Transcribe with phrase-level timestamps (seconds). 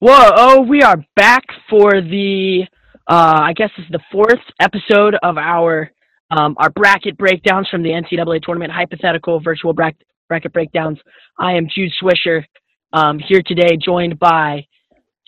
[0.00, 0.30] Whoa!
[0.36, 2.62] Oh, we are back for the.
[3.08, 5.90] Uh, I guess this is the fourth episode of our
[6.30, 10.98] um, our bracket breakdowns from the NCAA tournament, hypothetical virtual bracket bracket breakdowns.
[11.36, 12.44] I am Jude Swisher
[12.92, 14.64] um, here today, joined by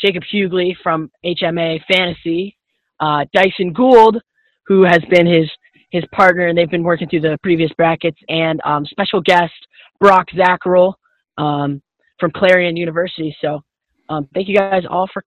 [0.01, 2.57] Jacob Hughley from HMA Fantasy,
[3.01, 4.23] uh, Dyson Gould,
[4.66, 5.51] who has been his
[5.91, 9.52] his partner, and they've been working through the previous brackets, and um, special guest
[9.98, 10.95] Brock Zackerl
[11.39, 11.83] um,
[12.21, 13.37] from Clarion University.
[13.41, 13.65] So,
[14.10, 15.24] um, thank you guys all for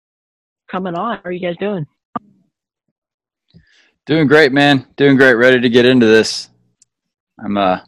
[0.70, 1.18] coming on.
[1.18, 1.88] How are you guys doing?
[4.06, 4.86] Doing great, man.
[4.98, 5.34] Doing great.
[5.36, 6.50] Ready to get into this.
[7.44, 7.80] I'm uh,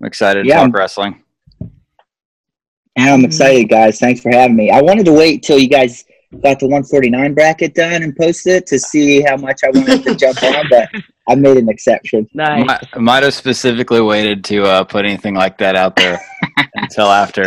[0.00, 0.64] I'm excited to Yeah.
[0.64, 1.22] talk wrestling.
[1.60, 3.98] And I'm excited, guys.
[3.98, 4.70] Thanks for having me.
[4.70, 6.04] I wanted to wait till you guys
[6.42, 10.14] got the 149 bracket done and posted it to see how much I wanted to
[10.16, 10.88] jump on, but
[11.28, 12.28] I made an exception.
[12.34, 12.66] Nice.
[12.66, 16.20] Might, might have specifically waited to uh, put anything like that out there
[16.74, 17.44] until after.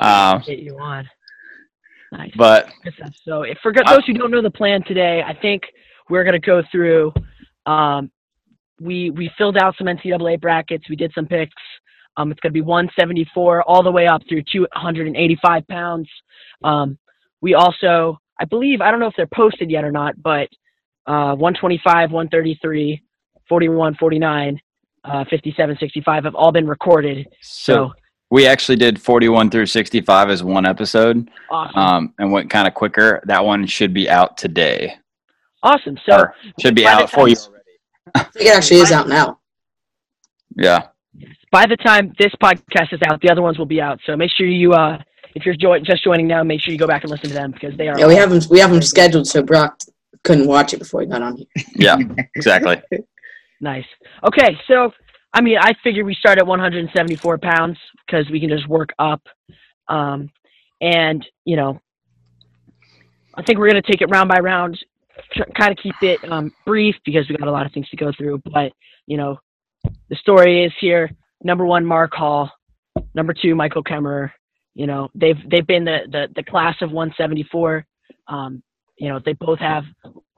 [0.00, 1.08] Um, Get you on.
[2.16, 2.30] Nice.
[2.36, 2.68] but
[3.24, 5.62] So, if for those who don't know the plan today, I think
[6.08, 7.12] we're going to go through.
[7.66, 8.10] Um,
[8.80, 10.88] we we filled out some NCAA brackets.
[10.88, 11.52] We did some picks.
[12.16, 16.08] Um, it's going to be 174 all the way up through 285 pounds.
[16.62, 16.96] Um,
[17.40, 20.48] we also, I believe, I don't know if they're posted yet or not, but
[21.06, 23.02] uh, 125, 133,
[23.48, 24.60] 41, 49,
[25.02, 27.26] uh, 57, 65 have all been recorded.
[27.40, 27.92] so So,
[28.30, 31.78] we actually did 41 through 65 as one episode, awesome.
[31.78, 33.22] um, and went kind of quicker.
[33.26, 34.96] That one should be out today,
[35.62, 35.98] awesome.
[36.08, 37.36] So, or should be out for you.
[38.14, 39.38] I think it actually is out now.
[40.56, 40.88] Yeah,
[41.54, 44.00] by the time this podcast is out, the other ones will be out.
[44.04, 44.98] So make sure you, uh,
[45.36, 47.52] if you're jo- just joining now, make sure you go back and listen to them
[47.52, 47.96] because they are.
[47.96, 48.42] Yeah, we have them.
[48.50, 49.78] We have them scheduled so Brock
[50.24, 51.46] couldn't watch it before he got on here.
[51.76, 51.96] yeah,
[52.34, 52.82] exactly.
[53.60, 53.84] nice.
[54.24, 54.90] Okay, so
[55.34, 59.20] I mean, I figure we start at 174 pounds because we can just work up,
[59.88, 60.30] um,
[60.80, 61.80] and you know,
[63.34, 64.78] I think we're gonna take it round by round,
[65.58, 68.12] kind of keep it um, brief because we got a lot of things to go
[68.16, 68.42] through.
[68.44, 68.72] But
[69.06, 69.40] you know,
[70.08, 71.10] the story is here.
[71.42, 72.48] Number one, Mark Hall.
[73.14, 74.30] Number two, Michael Kemerer.
[74.74, 77.84] You know, they've they've been the the, the class of 174.
[78.28, 78.62] Um,
[78.98, 79.82] you know, they both have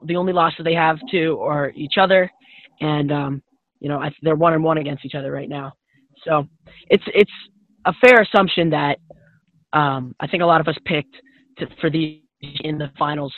[0.03, 2.31] the only losses they have to are each other,
[2.81, 3.43] and um,
[3.79, 5.73] you know, I, they're one and one against each other right now.
[6.23, 6.47] So
[6.89, 7.31] it's it's
[7.85, 8.97] a fair assumption that
[9.73, 11.15] um, I think a lot of us picked
[11.59, 12.21] to, for the
[12.61, 13.33] in the finals.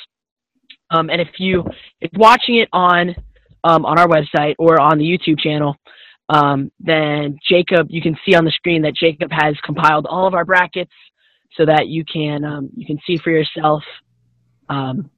[0.92, 1.64] Um, and if you
[2.02, 3.16] if watching it on
[3.64, 5.76] um, on our website or on the YouTube channel,
[6.30, 10.34] um, then Jacob, you can see on the screen that Jacob has compiled all of
[10.34, 10.92] our brackets
[11.58, 13.84] so that you can um, you can see for yourself
[14.70, 15.10] um,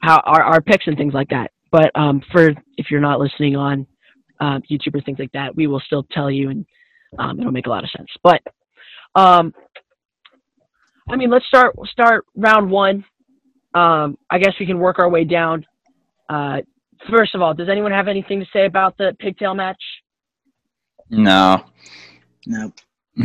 [0.00, 1.50] how our, our picks and things like that.
[1.70, 1.90] But
[2.32, 3.86] for if you're not listening on
[4.40, 6.66] um, YouTube or things like that, we will still tell you, and
[7.18, 8.08] um, it'll make a lot of sense.
[8.22, 8.42] But
[9.14, 9.54] um,
[11.08, 13.04] I mean, let's start start round one.
[13.74, 15.66] Um, I guess we can work our way down.
[16.28, 16.58] Uh,
[17.10, 19.82] first of all, does anyone have anything to say about the pigtail match?
[21.10, 21.64] No,
[22.48, 22.72] Nope.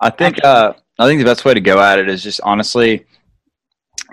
[0.00, 3.06] I think uh, I think the best way to go at it is just honestly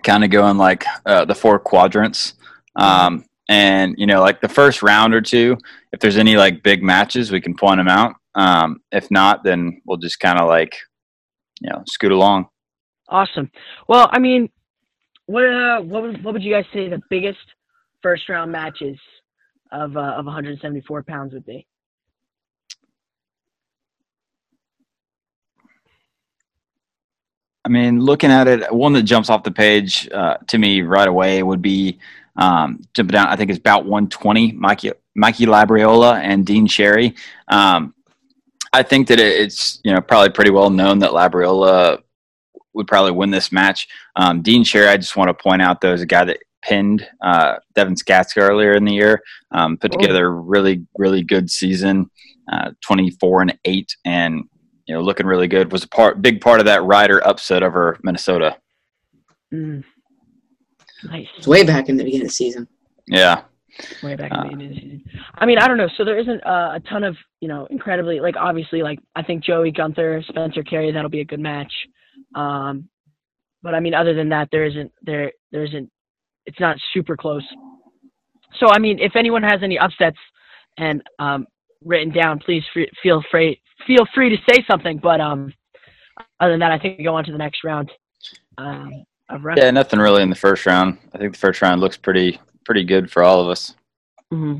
[0.03, 2.34] kind of going like uh, the four quadrants.
[2.75, 5.57] Um, and you know, like the first round or two,
[5.91, 8.16] if there's any like big matches, we can point them out.
[8.35, 10.75] Um, if not, then we'll just kind of like
[11.61, 12.47] you know scoot along.
[13.09, 13.51] Awesome.
[13.88, 14.50] Well, I mean,
[15.28, 17.39] what uh, what would, what would you guys say the biggest
[18.01, 18.97] first round matches
[19.72, 21.67] of uh, of 174 pounds would be?
[27.66, 31.07] I mean, looking at it, one that jumps off the page uh, to me right
[31.07, 31.97] away would be
[32.38, 33.28] um, jumping down.
[33.28, 34.53] I think it's about 120.
[34.53, 37.16] Mikey Mikey Labriola and Dean Sherry.
[37.47, 37.94] Um,
[38.73, 42.01] I think that it's you know probably pretty well known that Labriola
[42.74, 43.88] would probably win this match.
[44.18, 47.07] Um, Dean Sherry, I just want to point out though, is a guy that pinned
[47.22, 49.22] uh, Devin Skatzka earlier in the year.
[49.51, 50.00] Um, put Oh.
[50.00, 52.09] together a really really good season,
[52.51, 54.44] uh, 24 and eight, and
[54.88, 55.71] you know looking really good.
[55.71, 58.57] Was a part big part of that rider upset over Minnesota.
[59.54, 59.86] Mm.
[61.06, 61.28] Nice.
[61.38, 62.68] It's way back in the beginning of the season.
[63.07, 63.44] Yeah,
[64.04, 65.04] way back Uh, in the beginning of the season.
[65.36, 65.90] I mean, I don't know.
[65.98, 69.44] So there isn't uh, a ton of you know incredibly like obviously like I think
[69.44, 71.72] Joey Gunther, Spencer Carey, that'll be a good match.
[72.34, 72.90] Um,
[73.62, 75.90] but I mean, other than that, there isn't there there isn't.
[76.46, 77.44] It's not super close.
[78.60, 80.18] So I mean, if anyone has any upsets
[80.78, 81.48] and um,
[81.84, 84.98] written down, please free, feel free feel free to say something.
[84.98, 85.54] But um,
[86.40, 87.92] other than that, I think we go on to the next round.
[88.57, 90.98] Um, of yeah, nothing really in the first round.
[91.13, 93.75] I think the first round looks pretty pretty good for all of us.
[94.31, 94.57] hmm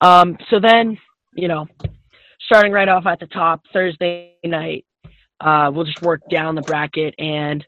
[0.00, 0.98] Um, so then,
[1.34, 1.66] you know,
[2.40, 4.84] starting right off at the top, Thursday night,
[5.40, 7.64] uh, we'll just work down the bracket, and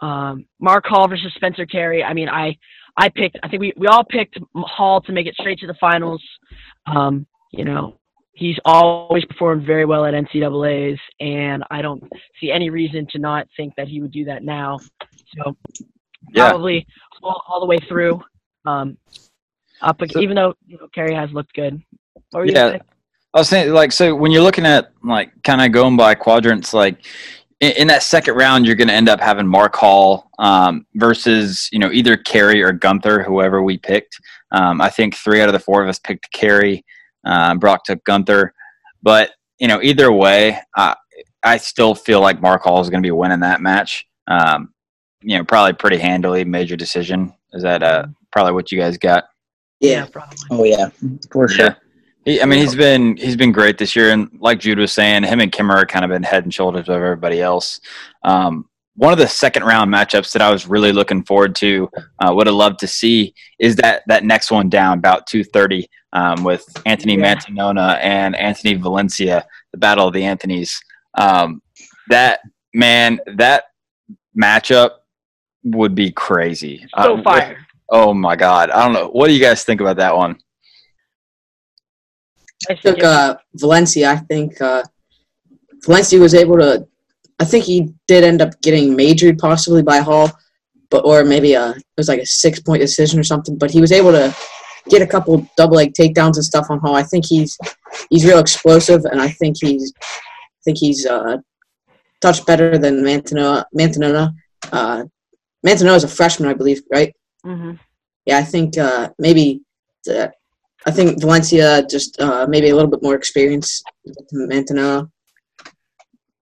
[0.00, 2.04] Um, Mark Hall versus Spencer Terry.
[2.04, 2.56] I mean, I
[2.96, 3.38] I picked.
[3.42, 6.22] I think we we all picked Hall to make it straight to the finals.
[6.86, 7.98] Um, you know,
[8.32, 12.02] he's always performed very well at NCAA's, and I don't
[12.40, 14.78] see any reason to not think that he would do that now.
[15.36, 15.56] So
[16.32, 16.50] Yeah.
[16.50, 16.86] probably
[17.22, 18.22] all, all the way through.
[18.66, 18.96] Um,
[19.80, 21.82] up, So- even though you know Kerry has looked good.
[22.44, 22.78] Yeah.
[23.34, 26.72] I was saying, like, so when you're looking at like kind of going by quadrants,
[26.74, 27.04] like
[27.60, 31.68] in, in that second round, you're going to end up having Mark Hall um, versus
[31.72, 34.18] you know either Carey or Gunther, whoever we picked.
[34.52, 36.84] Um, I think three out of the four of us picked Carey.
[37.24, 38.54] Uh, Brock took Gunther,
[39.02, 40.94] but you know either way, uh,
[41.42, 44.06] I still feel like Mark Hall is going to be winning that match.
[44.26, 44.72] Um,
[45.22, 46.44] you know, probably pretty handily.
[46.44, 47.32] Major decision.
[47.52, 49.24] Is that uh, probably what you guys got?
[49.80, 50.06] Yeah.
[50.06, 50.36] probably.
[50.50, 50.90] Oh yeah,
[51.30, 51.66] for sure.
[51.66, 51.74] Yeah.
[52.24, 55.22] He, I mean, he's been he's been great this year, and like Jude was saying,
[55.24, 57.80] him and Kimmer are kind of been head and shoulders over everybody else.
[58.22, 61.88] Um, one of the second round matchups that I was really looking forward to,
[62.18, 65.88] uh, would have loved to see, is that that next one down about two thirty
[66.12, 67.36] um, with Anthony Yeah.
[67.36, 70.78] Mantanona and Anthony Valencia, the battle of the Anthony's.
[71.14, 71.62] Um,
[72.08, 72.40] that
[72.74, 73.64] man, that
[74.36, 74.90] matchup
[75.74, 76.86] would be crazy.
[76.96, 77.66] So Uh, fire.
[77.90, 79.08] Oh my god, I don't know.
[79.08, 80.36] What do you guys think about that one?
[82.68, 84.10] I took think uh, Valencia.
[84.10, 84.82] I think uh,
[85.84, 86.86] Valencia was able to.
[87.38, 90.30] I think he did end up getting majored possibly by Hall,
[90.90, 93.56] but or maybe a it was like a six point decision or something.
[93.56, 94.34] But he was able to
[94.88, 96.94] get a couple double leg takedowns and stuff on Hall.
[96.94, 97.56] I think he's
[98.10, 101.38] he's real explosive, and I think he's I think he's uh,
[102.20, 103.64] touch better than Mantanona.
[103.76, 104.34] Mantanona.
[104.72, 105.04] Uh,
[105.66, 107.14] Mantanona is a freshman, I believe, right?
[107.44, 107.78] Mhm.
[108.26, 109.62] yeah, I think uh, maybe
[110.04, 110.32] the,
[110.86, 115.10] I think Valencia just uh, maybe a little bit more experience than Mantanona.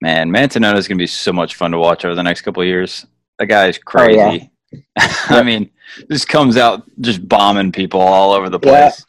[0.01, 2.63] Man, Mantanona is going to be so much fun to watch over the next couple
[2.63, 3.07] of years.
[3.39, 4.25] That guy is Oh, yeah.
[4.31, 4.51] crazy.
[5.29, 5.71] I mean,
[6.11, 8.91] just comes out just bombing people all over the Yeah.
[8.91, 9.07] place.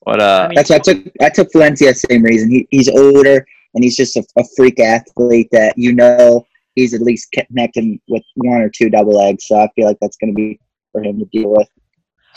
[0.00, 0.48] What uh?
[0.54, 1.92] That's why I took I took Valencia.
[1.94, 2.50] Same reason.
[2.50, 3.44] He, he's older
[3.74, 6.46] and he's just a, a freak athlete that you know
[6.76, 9.46] he's at least connecting with one or two double legs.
[9.46, 10.60] So I feel like that's going to be
[10.92, 11.68] for him to deal with.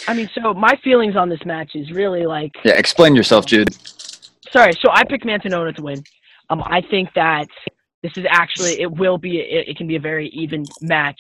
[0.08, 3.76] I mean, so my feelings on this match is really like yeah, explain yourself, Jude.
[4.52, 4.74] sorry.
[4.82, 6.04] So I picked Mantanona to win.
[6.50, 7.48] Um, I think that
[8.02, 11.20] this is actually it will be it, it can be a very even match,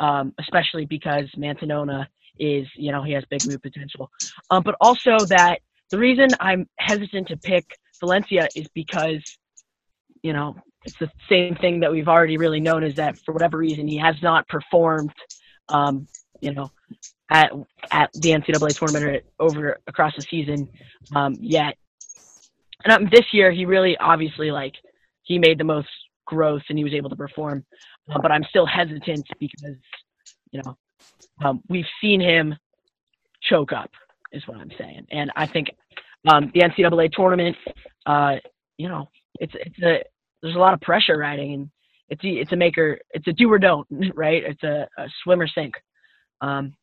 [0.00, 2.06] um, especially because Mantanona
[2.40, 4.10] is you know he has big move potential,
[4.50, 5.60] um, but also that
[5.90, 7.64] the reason I'm hesitant to pick
[8.00, 9.22] Valencia is because
[10.22, 13.58] you know it's the same thing that we've already really known is that for whatever
[13.58, 15.12] reason he has not performed,
[15.68, 16.06] um,
[16.40, 16.70] you know,
[17.30, 17.52] at
[17.90, 20.68] at the NCAA tournament or over across the season
[21.14, 21.76] um, yet.
[22.84, 24.74] And um, this year, he really obviously like
[25.22, 25.88] he made the most
[26.26, 27.64] growth and he was able to perform.
[28.10, 29.76] Uh, but I'm still hesitant because
[30.52, 30.76] you know
[31.44, 32.54] um, we've seen him
[33.42, 33.90] choke up,
[34.32, 35.06] is what I'm saying.
[35.10, 35.70] And I think
[36.26, 37.56] um, the NCAA tournament,
[38.06, 38.36] uh,
[38.76, 39.08] you know,
[39.40, 40.02] it's it's a
[40.42, 41.70] there's a lot of pressure riding and
[42.10, 45.40] it's a, it's a maker it's a do or don't right it's a, a swim
[45.40, 45.74] or sink
[46.40, 46.74] um,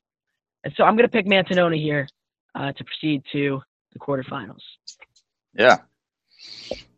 [0.63, 2.07] and so i'm going to pick mantanona here
[2.55, 3.61] uh, to proceed to
[3.93, 4.61] the quarterfinals
[5.55, 5.77] Yeah,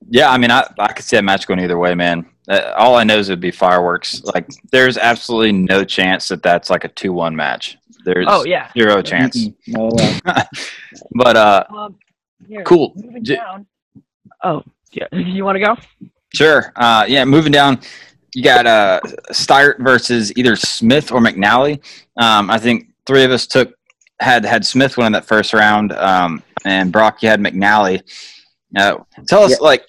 [0.09, 0.31] yeah.
[0.31, 2.25] I mean, I I could see that match going either way, man.
[2.47, 4.23] Uh, all I know is it'd be fireworks.
[4.23, 7.77] Like, there's absolutely no chance that that's like a two-one match.
[8.05, 9.47] There's oh yeah zero chance.
[9.67, 10.19] No way.
[11.11, 11.97] But uh, um,
[12.47, 12.93] here, cool.
[12.95, 13.67] moving J- down
[14.43, 15.75] oh yeah you want to go
[16.33, 16.71] Sure.
[16.75, 17.79] Uh, yeah, moving down,
[18.33, 18.99] you got uh,
[19.31, 21.81] Steiert versus either Smith or McNally.
[22.17, 23.73] Um, I think three of us took
[24.19, 28.01] had had Smith win in that first round, um, and Brock, you had McNally.
[28.75, 29.85] Uh, tell us, like,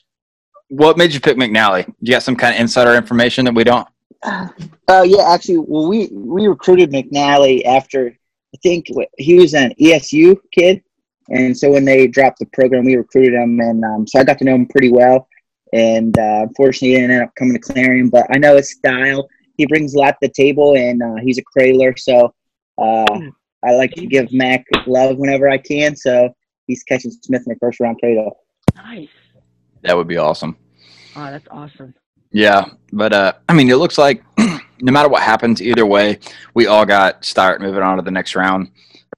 [0.69, 1.87] what made you pick McNally?
[2.01, 3.89] You got some kind of insider information that we don't?
[4.91, 8.87] Oh yeah, actually, well, we we recruited McNally after I think
[9.19, 10.83] he was an ESU kid,
[11.29, 14.39] and so when they dropped the program, we recruited him, and um, so I got
[14.39, 15.29] to know him pretty well.
[15.73, 19.29] And uh, unfortunately, he didn't end up coming to Clarion, but I know his style.
[19.57, 22.33] He brings a lot to the table, and uh, he's a cradler, so
[22.81, 23.05] uh,
[23.65, 25.97] I like to give Mac love whenever I can.
[25.97, 26.33] So
[26.67, 28.39] he's catching Smith in the first round cradle.
[28.77, 29.09] nice
[29.83, 30.57] That would be awesome.
[31.17, 31.95] oh that's awesome
[32.31, 36.21] Yeah, but uh, I mean, it looks like no matter what happens, either way,
[36.55, 38.71] we all got Steiert moving on to the next round.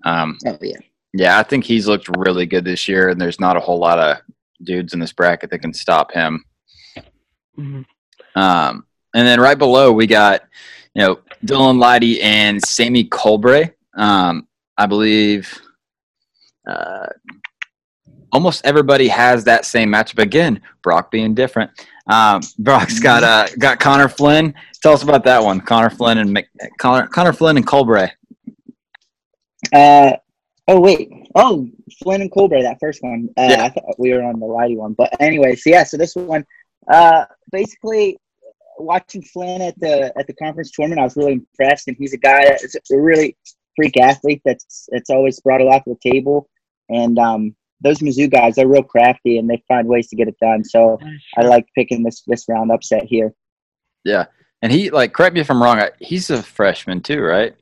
[0.05, 0.79] Um, Oh yeah.
[1.13, 3.99] Yeah, I think he's looked really good this year, and there's not a whole lot
[3.99, 4.19] of
[4.63, 6.45] dudes in this bracket that can stop him.
[7.59, 7.85] Mhm.
[8.35, 10.43] Um, and then right below, we got
[10.95, 13.73] you know Dylan Lydy and Sammy Colbray.
[13.97, 15.61] Um, I believe.
[16.69, 17.07] Uh,
[18.33, 20.61] almost everybody has that same matchup again.
[20.83, 21.71] Brock being different.
[22.07, 24.55] Um, Brock's got uh, got Connor Flynn.
[24.83, 25.61] Tell us about that one.
[25.61, 26.49] Connor Flynn and Mc,
[26.79, 28.11] Connor, Connor Flynn and Colbray.
[29.73, 30.13] Uh,
[30.69, 31.11] oh wait.
[31.35, 31.69] Oh,
[32.03, 33.29] Flynn and Colbray, that first one.
[33.39, 33.65] Uh, Yeah.
[33.65, 35.55] I thought we were on the Lydy one, but anyway.
[35.55, 36.45] So yeah, so this one,
[36.91, 38.19] uh, basically,
[38.79, 42.19] watching Flynn at the at the conference tournament, I was really impressed, and he's a
[42.19, 43.37] guy that's a really
[43.77, 46.49] freak athlete that's that's always brought a lot to the table,
[46.89, 50.37] and um, those Mizzou guys are real crafty and they find ways to get it
[50.41, 50.65] done.
[50.65, 50.99] So
[51.37, 53.33] I like picking this this round upset here.
[54.05, 54.27] Yeah,
[54.63, 55.81] and he like correct me if I'm wrong.
[55.99, 57.55] He's a freshman too, right?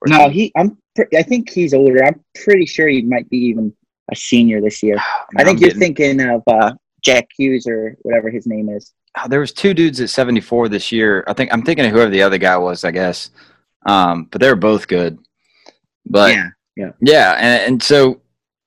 [0.00, 0.78] Or No, he I'm pre-
[1.16, 2.04] I think he's older.
[2.04, 3.72] I'm pretty sure he might be even
[4.10, 4.96] a senior this year.
[5.36, 6.72] I think I'm you're getting- thinking of uh,
[7.02, 8.92] Jack Hughes or whatever his name is.
[9.18, 11.24] oh, there was two dudes at 74 this year.
[11.26, 13.30] I think I'm thinking of whoever the other guy was, I guess.
[13.86, 15.18] Um, but they were both good.
[16.04, 16.36] But
[16.76, 16.90] yeah.
[17.00, 18.20] yeah, and, and so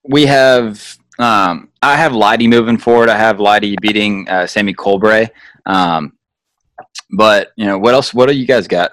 [0.04, 3.10] we have um, I have Lydy moving forward.
[3.10, 5.30] I have Lydy beating uh, Sammy Colbray.
[5.66, 6.14] Um,
[7.12, 8.14] but you know what else?
[8.14, 8.92] What do you guys got?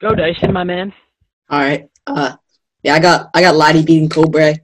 [0.00, 0.92] Go Dyson, my man.
[1.50, 1.88] All right.
[2.06, 2.36] Uh,
[2.82, 4.58] yeah, I got I got Lydy beating Colbray.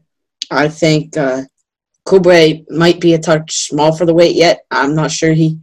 [0.51, 1.43] I think uh,
[2.07, 4.61] Colbray might be a touch small for the weight yet.
[4.71, 5.59] I'm not sure he.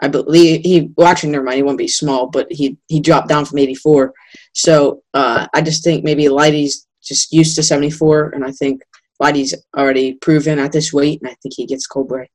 [0.00, 0.90] I believe he.
[0.96, 1.56] Well, actually, never mind.
[1.56, 4.12] He won't be small, but he he dropped down from 84.
[4.52, 8.82] So uh, I just think maybe Lydy's just used to 74, and I think
[9.20, 12.26] Lydy's already proven at this weight, and I think he gets Colbray.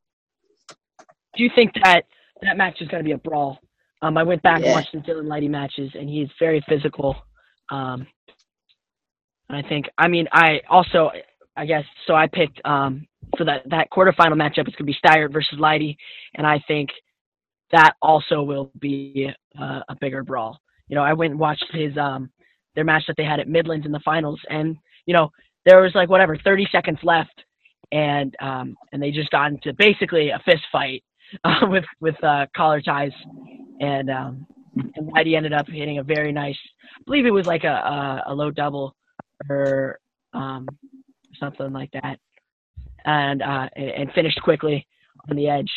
[1.35, 2.03] Do you think that
[2.41, 3.59] that match is going to be a brawl?
[4.01, 7.15] Um, I went back and watched the Dylan Lydy matches, and he's very physical.
[7.69, 8.07] Um,
[9.49, 11.11] and I think, I mean, I also,
[11.55, 14.67] I guess, so I picked um, for that that quarterfinal matchup.
[14.67, 15.97] It's going to be Steiert versus Lydy,
[16.35, 16.89] and I think
[17.71, 20.59] that also will be uh, a bigger brawl.
[20.87, 22.29] You know, I went and watched his um,
[22.75, 25.31] their match that they had at Midlands in the finals, and you know,
[25.65, 27.43] there was like whatever 30 seconds left,
[27.91, 31.03] and um, and they just got into basically a fist fight
[31.43, 33.11] uh, with with uh, collar ties,
[33.79, 36.57] and um, and Lydy ended up hitting a very nice,
[36.99, 38.95] I believe it was like a a, a low double
[39.49, 39.99] or
[40.33, 40.67] um,
[41.39, 42.19] something like that,
[43.05, 44.87] and uh, and, and finished quickly
[45.29, 45.71] on the edge.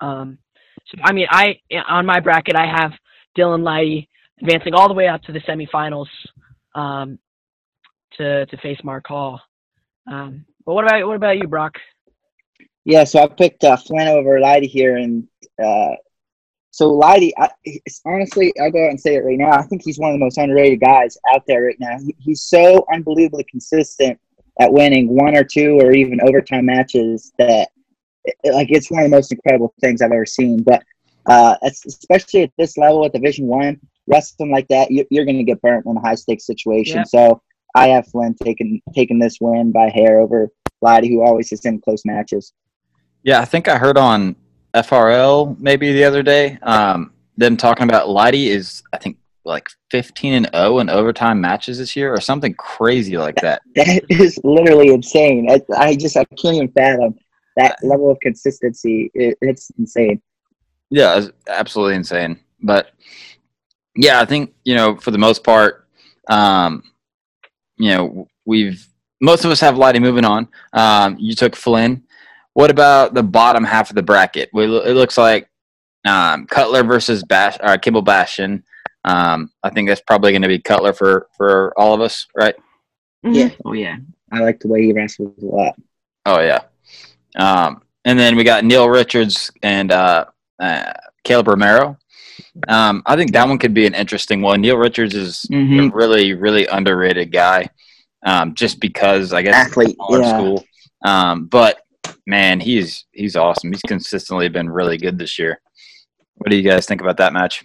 [0.00, 0.38] Um,
[0.86, 2.92] so I mean, I on my bracket I have
[3.36, 4.08] Dylan Lydy
[4.40, 6.06] advancing all the way up to the semifinals
[6.74, 7.18] um,
[8.16, 9.40] to to face Mark Hall.
[10.10, 11.74] Um, but what about what about you, Brock?
[12.84, 15.28] Yeah, so I picked uh, Flynn over Lydy here, and
[15.62, 15.94] uh,
[16.70, 17.48] so Lydy, I,
[18.04, 19.50] honestly, I'll go out and say it right now.
[19.50, 21.98] I think he's one of the most underrated guys out there right now.
[21.98, 24.18] He, he's so unbelievably consistent
[24.60, 27.68] at winning one or two or even overtime matches that,
[28.24, 30.62] it, like, it's one of the most incredible things I've ever seen.
[30.62, 30.82] But
[31.26, 35.44] uh, especially at this level at Division One, wrestling like that, you, you're going to
[35.44, 36.98] get burnt in a high stakes situation.
[36.98, 37.08] Yep.
[37.08, 37.42] So
[37.74, 41.80] I have Flynn taking taking this win by hair over Lydy, who always is in
[41.80, 42.52] close matches.
[43.22, 44.36] Yeah, I think I heard on
[44.74, 50.34] FRL maybe the other day um, them talking about Lydy is I think like 15
[50.34, 53.62] and 0 in overtime matches this year or something crazy like that.
[53.74, 55.50] That is literally insane.
[55.50, 57.18] I, I just I can't even fathom
[57.56, 59.10] that level of consistency.
[59.14, 60.20] It, it's insane.
[60.90, 62.38] Yeah, it's absolutely insane.
[62.60, 62.92] But
[63.96, 65.86] yeah, I think you know for the most part,
[66.28, 66.82] um,
[67.76, 68.86] you know we've
[69.20, 70.48] most of us have Lydy moving on.
[70.72, 72.04] Um, you took Flynn.
[72.58, 74.50] What about the bottom half of the bracket?
[74.52, 75.48] We, it looks like
[76.04, 78.64] um, Kutler versus Bash, or Kimball Bastian.
[79.04, 82.56] Um, I think that's probably going to be Kutler for for all of us, right?
[83.22, 83.50] Yeah.
[83.64, 83.98] Oh yeah.
[84.32, 85.76] I like the way he wrestles a lot.
[86.26, 86.62] Oh yeah.
[87.38, 90.24] Um, and then we got Neil Richards and uh,
[90.58, 91.96] uh, Caleb Romero.
[92.66, 94.62] Um, I think that one could be an interesting one.
[94.62, 95.92] Neil Richards is Mhm.
[95.92, 97.68] a really, really underrated guy,
[98.26, 100.28] um, just because I guess Athlete, smaller yeah.
[100.36, 100.64] school.
[101.04, 101.82] Um, but
[102.28, 103.72] man, he's he's awesome.
[103.72, 105.60] He's consistently been really good this year.
[106.36, 107.64] What do you guys think about that match?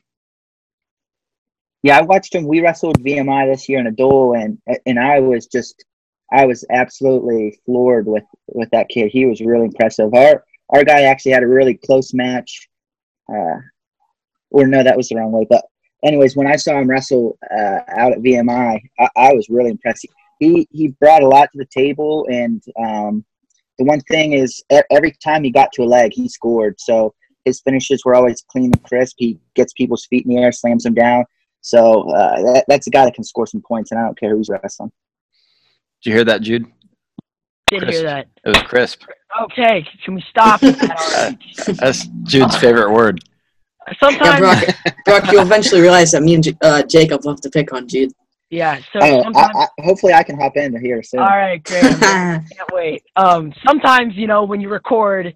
[1.84, 2.48] Yeah, I watched him.
[2.48, 5.84] We wrestled VMI this year in a duel, and and I was just,
[6.32, 9.10] I was absolutely floored with with that kid.
[9.12, 10.13] He was really impressive.
[10.13, 12.70] Our our guy actually had a really close match,
[13.29, 13.60] uh,
[14.50, 15.46] or no, that was the wrong way.
[15.48, 15.65] But
[16.05, 20.08] anyways, when I saw him wrestle uh, out at VMI, I, I was really impressed.
[20.39, 23.25] He he brought a lot to the table, and um,
[23.77, 26.80] the one thing is, e- every time he got to a leg, he scored.
[26.80, 27.13] So
[27.46, 29.15] his finishes were always clean and crisp.
[29.18, 31.25] He gets people's feet in the air, slams them down.
[31.62, 34.36] So uh, that, that's a guy that can score some points, and I don't care
[34.36, 34.92] who's wrestling.
[36.03, 36.65] Did you hear that, Jude?
[37.68, 37.96] Did Chris.
[37.96, 38.27] hear that.
[38.46, 39.03] It was crisp.
[39.44, 41.38] Okay, can we stop that?
[41.80, 43.22] That's Jude's favorite word.
[43.88, 44.63] Yeah, Sometimes, Brock,
[45.06, 48.12] Brock, you'll eventually realize that me and uh, Jacob love to pick on Jude.
[48.54, 48.80] Yeah.
[48.94, 49.56] So I don't know, sometimes.
[49.56, 51.22] I, I, hopefully, I can hop in here soon.
[51.22, 51.82] all right, great.
[52.00, 53.04] Can't wait.
[53.16, 55.36] Um, sometimes you know when you record,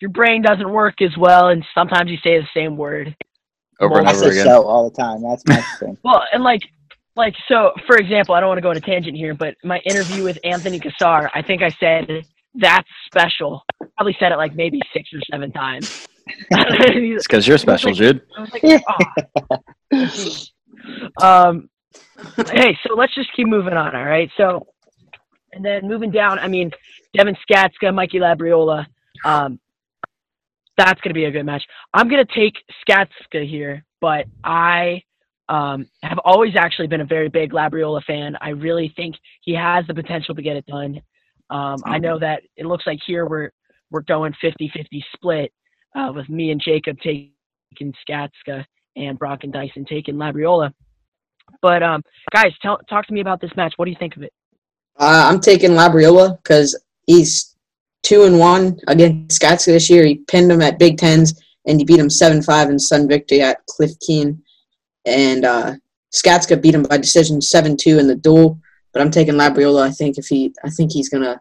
[0.00, 3.14] your brain doesn't work as well, and sometimes you say the same word.
[3.80, 4.46] over and I over say again.
[4.46, 5.22] so all the time.
[5.22, 5.96] That's my thing.
[6.02, 6.62] Well, and like,
[7.14, 7.70] like so.
[7.86, 10.40] For example, I don't want to go on a tangent here, but my interview with
[10.42, 12.26] Anthony Cassar, I think I said
[12.56, 13.62] that's special.
[13.96, 16.08] Probably said it like maybe six or seven times.
[16.50, 18.22] It's because you're special, Jude.
[18.34, 18.52] I was
[19.92, 20.50] like,
[21.20, 21.50] oh.
[21.50, 21.68] um,
[22.50, 24.30] hey, so let's just keep moving on, all right?
[24.36, 24.66] So,
[25.52, 26.70] and then moving down, I mean,
[27.16, 28.86] Devin Skatzka, Mikey Labriola,
[29.24, 29.58] um,
[30.76, 31.62] that's going to be a good match.
[31.92, 32.54] I'm going to take
[32.88, 35.02] Skatzka here, but I
[35.48, 38.36] um, have always actually been a very big Labriola fan.
[38.40, 41.00] I really think he has the potential to get it done.
[41.50, 43.50] Um, I know that it looks like here we're
[43.90, 45.52] we're going 50-50 split
[45.94, 47.30] uh, with me and Jacob taking
[47.80, 48.64] Skatzka
[48.96, 50.72] and Brock and Dyson taking Labriola.
[51.62, 53.74] But um, guys, tell, talk to me about this match.
[53.76, 54.32] What do you think of it?
[54.98, 57.56] Uh, I'm taking Labriola because he's
[58.02, 60.04] two and one against Skatzka this year.
[60.04, 63.40] He pinned him at Big Tens and he beat him seven five in Sun victory
[63.40, 64.42] at Cliff Keen.
[65.06, 65.74] And uh,
[66.14, 68.60] Skatzka beat him by decision seven two in the duel.
[68.92, 69.82] But I'm taking Labriola.
[69.82, 71.40] I think if he, I think he's gonna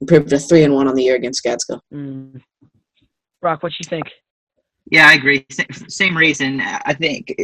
[0.00, 1.80] improve to three and one on the year against Skatzka.
[1.92, 2.40] Mm.
[3.40, 4.06] Brock, what you think?
[4.90, 5.46] Yeah, I agree.
[5.50, 6.60] Same, same reason.
[6.60, 7.34] I think,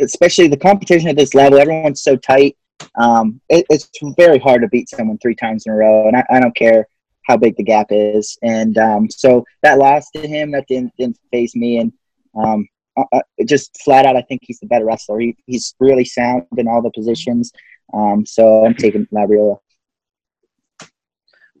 [0.00, 2.56] especially the competition at this level, everyone's so tight.
[2.98, 6.24] Um, it, it's very hard to beat someone three times in a row, and I,
[6.30, 6.86] I don't care
[7.22, 8.38] how big the gap is.
[8.42, 11.92] And um, so that loss to him, that didn't didn't face me, and
[12.36, 15.20] um, uh, uh, just flat out, I think he's the better wrestler.
[15.20, 17.52] He, he's really sound in all the positions.
[17.94, 19.58] Um, so I'm taking Labriola.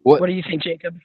[0.02, 0.20] What?
[0.20, 0.96] What do you think, Jacob?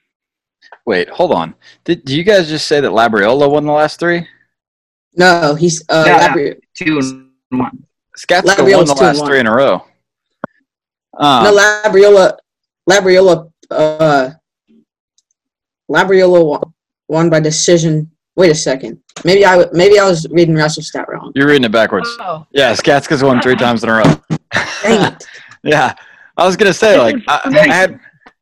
[0.86, 1.54] Wait, hold on.
[1.84, 4.26] Did, did you guys just say that Labriola won the last three?
[5.14, 6.18] No, he's uh, No, no.
[6.28, 7.84] Labri- Two and one.
[8.18, 9.82] Skatzka won the last three in a row.
[11.18, 12.36] Um, no, Labriola,
[12.88, 14.30] Labriola, uh,
[15.90, 16.62] Labriola won,
[17.08, 18.10] won by decision.
[18.36, 19.00] Wait a second.
[19.24, 21.32] Maybe I maybe I was reading WrestleStat wrong.
[21.34, 22.08] you're reading it backwards.
[22.20, 24.38] Oh, Yeah, Skatzka's won three times in a row.
[24.82, 25.26] Dang it!
[25.64, 25.94] Yeah,
[26.36, 27.98] I was gonna say like I, I had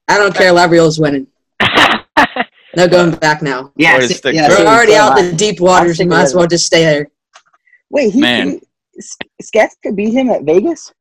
[0.09, 0.53] I don't care.
[0.53, 1.27] Labriola's winning.
[2.77, 3.73] No going back now.
[3.77, 4.59] Yeah, Way to see- stick yeah, to it.
[4.61, 5.99] We're already so out I- the deep waters.
[5.99, 7.09] You might as well just stay there.
[7.91, 8.61] Wait, he, Man.
[8.95, 9.03] he
[9.43, 10.93] Skats could beat him at Vegas.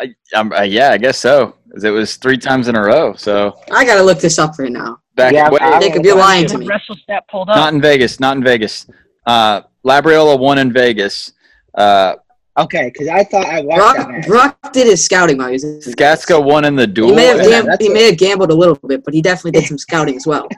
[0.00, 1.54] I, I'm, uh, yeah, I guess so.
[1.82, 3.14] It was three times in a row.
[3.14, 4.98] So I gotta look this up right now.
[5.14, 6.66] back Yeah, wait, I- Jacob, you're lying to me.
[6.66, 8.86] WrestleStat pulled not in Vegas, not in Vegas.
[9.26, 11.32] Uh, Labriola won in Vegas.
[11.74, 12.14] Uh,
[12.56, 14.26] Okay, because I thought I watched that Brock, match.
[14.62, 17.08] Brock did his scouting while he was in Skatzka won in the duel.
[17.10, 19.52] He may have Yeah, gam- he may have gambled a little bit, but he definitely
[19.60, 20.48] did some scouting as well.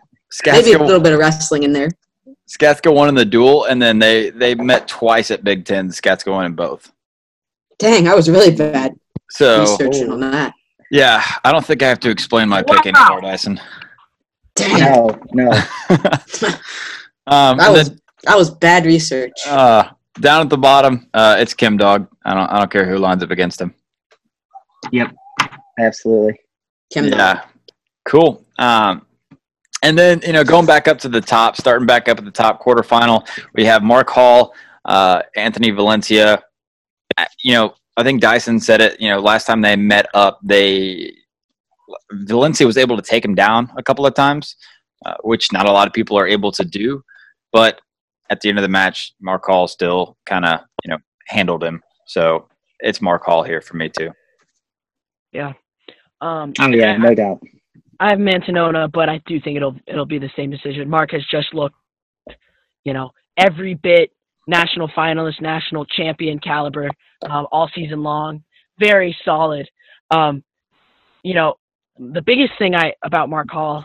[0.44, 1.88] Maybe a little bit of wrestling in there.
[2.48, 5.88] Skatzka won in the duel, and then they they met twice at Big Ten.
[5.88, 6.92] Skatzka won in both.
[7.78, 8.94] Dang, I was really bad
[9.30, 10.52] So researching on that.
[10.90, 13.04] yeah, I don't think I have to explain my pick Wow.
[13.06, 13.60] anymore, Dyson.
[14.54, 15.50] Dang, No, no.
[17.26, 19.32] um, that was then, that was bad research.
[19.46, 22.08] uh, down at the bottom, uh, it's Kim Dog.
[22.24, 23.74] I don't I don't care who lines up against him.
[24.92, 25.14] Yep,
[25.78, 26.40] absolutely.
[26.92, 27.18] Kim Dog.
[27.18, 27.44] yeah,
[28.04, 28.44] cool.
[28.58, 29.06] Um,
[29.82, 32.30] and then you know, going back up to the top, starting back up at the
[32.30, 36.42] top quarterfinal, we have Mark Hall, uh, Anthony Valencia.
[37.16, 39.00] Uh, You know, I think Dyson said it.
[39.00, 41.12] You know, last time they met up, they
[42.12, 44.56] Valencia was able to take him down a couple of times,
[45.04, 47.02] uh, which not a lot of people are able to do.
[47.52, 47.80] But
[48.30, 51.82] at the end of the match, Mark Hall still kind of you know handled him.
[52.06, 52.48] So
[52.80, 54.10] it's Mark Hall here for me too.
[55.32, 55.52] Yeah.
[56.20, 57.40] Um, Oh yeah, I- no doubt.
[57.98, 60.88] I have Mantanona, but I do think it'll it'll be the same decision.
[60.88, 61.76] Mark has just looked,
[62.84, 64.10] you know, every bit
[64.46, 66.88] national finalist, national champion caliber,
[67.28, 68.44] um, all season long.
[68.78, 69.66] Very solid.
[70.10, 70.44] Um,
[71.22, 71.54] you know,
[71.98, 73.84] the biggest thing I about Mark Hall,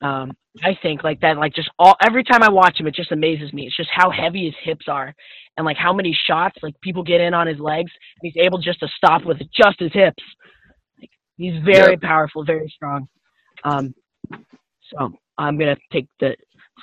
[0.00, 0.32] um,
[0.62, 3.52] I think like that, like just all every time I watch him, it just amazes
[3.52, 3.66] me.
[3.66, 5.14] It's just how heavy his hips are,
[5.56, 8.58] and like how many shots like people get in on his legs, and he's able
[8.58, 10.22] just to stop with just his hips.
[10.98, 13.08] Like, he's very powerful, very strong.
[13.62, 13.94] Um,
[14.92, 16.34] so I'm gonna take the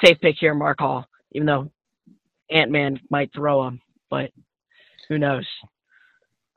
[0.03, 1.69] safe pick here, Mark Hall, even though
[2.49, 4.31] Ant Man might throw him, but
[5.09, 5.45] who knows?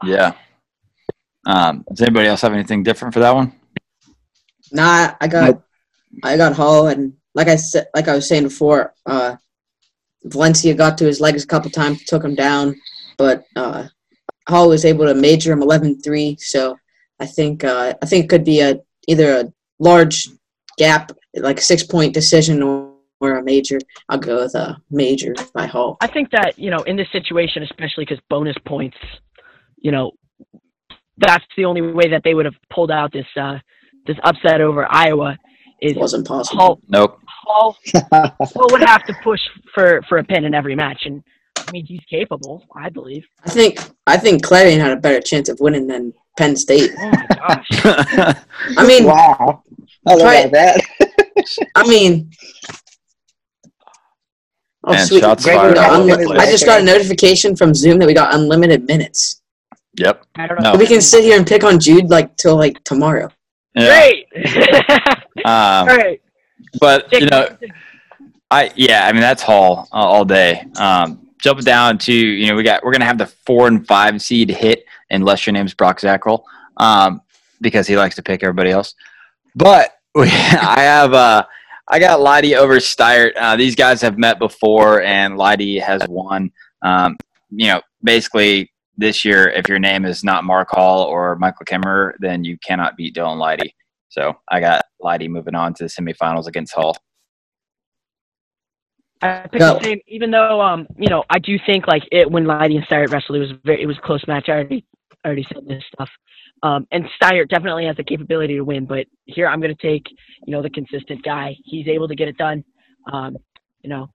[0.05, 0.35] Yeah.
[1.46, 3.53] Um, does anybody else have anything different for that one?
[4.70, 5.64] Nah, I got Nope.
[6.23, 9.37] I got Hall and like I said like I was saying before, uh
[10.25, 12.77] Valencia got to his legs a couple times, took him down,
[13.18, 13.87] but uh
[14.49, 16.77] Hall was able to major him 11-3, so
[17.18, 20.29] I think uh I think it could be a either a large
[20.79, 23.79] gap like a 6-point decision or, or a major.
[24.09, 25.96] I'll go with a major by Hall.
[26.01, 28.96] I think that you know in this situation, especially because bonus points,
[29.79, 30.12] you know,
[31.18, 33.59] that's the only way that they would have pulled out this uh,
[34.07, 35.38] this upset over Iowa.
[35.82, 36.60] Is It wasn't possible.
[36.60, 37.18] Hall, Nope.
[37.26, 37.76] Hall,
[38.12, 39.40] Hall would have to push
[39.74, 41.22] for for a pin in every match, and
[41.56, 43.24] I mean he's capable, I believe.
[43.44, 46.90] I think I think Clarion had a better chance of winning than Penn State.
[46.98, 47.66] Oh my gosh.
[48.76, 49.62] I mean, wow.
[50.06, 50.50] I love Right.
[50.52, 50.80] that.
[51.74, 52.30] I mean.
[54.84, 55.20] Oh, Man, sweet.
[55.20, 55.76] shots Great fired.
[55.76, 55.86] work.
[55.86, 56.40] all over the Unlimited- place.
[56.48, 59.42] I just got a notification from Zoom that we got unlimited minutes.
[59.98, 60.24] Yep.
[60.36, 60.72] I don't No.
[60.72, 60.78] know.
[60.78, 63.28] We can sit here and pick on Jude like till like tomorrow.
[63.74, 63.86] Yeah.
[63.86, 65.16] Great.
[65.44, 65.88] Um,
[66.80, 67.48] but you know,
[68.50, 70.64] I yeah, I mean that's Hall uh, all day.
[70.78, 74.20] Um, jumping down to you know we got we're gonna have the four and five
[74.20, 76.44] seed hit unless your name's Brock Zackrell,
[76.76, 77.22] um,
[77.60, 78.94] because he likes to pick everybody else.
[79.54, 81.44] But we, I have uh,
[81.88, 83.32] I got Lydy over Steiert.
[83.36, 86.52] Uh, these guys have met before, and Lydy has won.
[86.82, 87.16] Um,
[87.50, 92.14] you know, basically this year, if your name is not Mark Hall or Michael Kimmer,
[92.20, 93.74] then you cannot beat Dylan Lydy.
[94.11, 96.96] So I got Lydy moving on to the semifinals against Hall.
[99.23, 99.79] I picked Go.
[99.79, 102.87] the same, even though um, you know, I do think like it when Lydy and
[102.87, 104.49] Steiert wrestled, it was very, it was a close match.
[104.49, 104.85] I already,
[105.25, 106.09] I already said this stuff.
[106.62, 110.07] Um, and Steiert definitely has the capability to win, but here I'm going to take,
[110.46, 111.57] you know, the consistent guy.
[111.64, 112.64] He's able to get it done.
[113.12, 113.37] Um,
[113.83, 114.11] you know,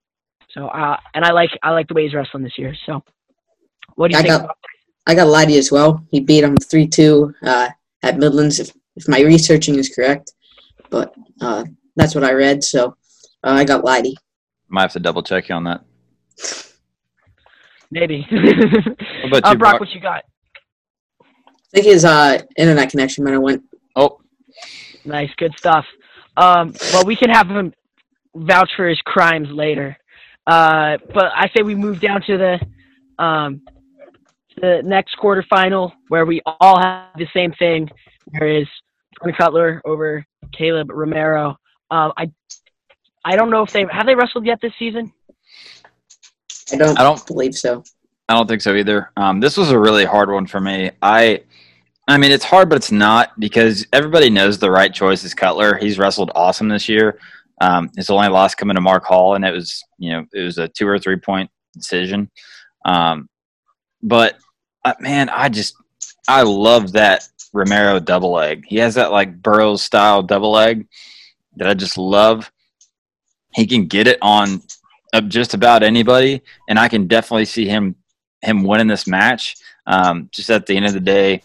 [0.52, 2.76] so uh, and I like, I like the way he's wrestling this year.
[2.86, 3.04] So,
[3.96, 4.42] what do you I think?
[4.42, 4.58] got-
[5.08, 6.04] I got Lydy as well.
[6.10, 7.70] He beat him three two uh,
[8.02, 10.34] at Midlands, if, if my researching is correct.
[10.90, 12.64] But uh, that's what I read.
[12.64, 12.96] So
[13.44, 14.16] uh, I got Lydy.
[14.68, 15.84] Might have to double check you on that.
[17.92, 18.28] Maybe.
[18.32, 19.80] What about uh, Brock, Brock?
[19.80, 20.24] what you got?
[21.22, 21.26] I
[21.72, 23.64] think his uh, internet connection might have went.
[23.96, 24.20] Oh,
[25.06, 25.86] Nice, good stuff.
[26.38, 27.74] Um, well, we can have him
[28.36, 29.98] vouch for his crimes later.
[30.48, 33.62] Uh, but I say we move down to the um,
[34.58, 37.90] the next quarterfinal where we all have the same thing.
[38.34, 38.68] There is
[39.18, 41.58] Jordan Kutler over Caleb Romero.
[41.92, 42.32] Um, I
[43.24, 45.12] I don't know if they have they wrestled yet this season.
[46.72, 47.84] I don't, I don't believe so.
[48.28, 49.12] I don't think so either.
[49.18, 50.92] Um, this was a really hard one for me.
[51.02, 51.44] I,
[52.08, 55.78] I mean, it's hard, but it's not because everybody knows the right choice is Kutler.
[55.78, 57.20] He's wrestled awesome this year.
[57.62, 60.58] Um, his only loss coming to Mark Hall, and it was you know it was
[60.58, 62.30] a two or three point decision.
[62.84, 63.30] Um,
[64.02, 64.38] but
[64.84, 65.76] uh, man, I just
[66.28, 68.66] I love that Romero double leg.
[68.68, 70.88] He has that like Burroughs style double leg
[71.56, 72.52] that I just love.
[73.54, 74.62] He can get it on
[75.14, 77.96] uh, just about anybody, and I can definitely see him
[78.42, 79.56] him winning this match.
[79.88, 81.42] Um, just at the end of the day,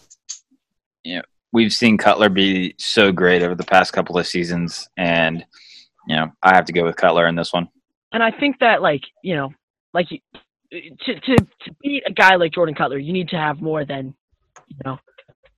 [1.03, 1.21] you know,
[1.53, 5.45] we've seen Kutler be so great over the past couple of seasons, and
[6.07, 7.69] you know, I have to go with Kutler in this one.
[8.11, 9.53] and I think that like you know,
[9.93, 13.85] like to to to beat a guy like Jordan Kutler, you need to have more
[13.85, 14.13] than
[14.67, 14.99] you know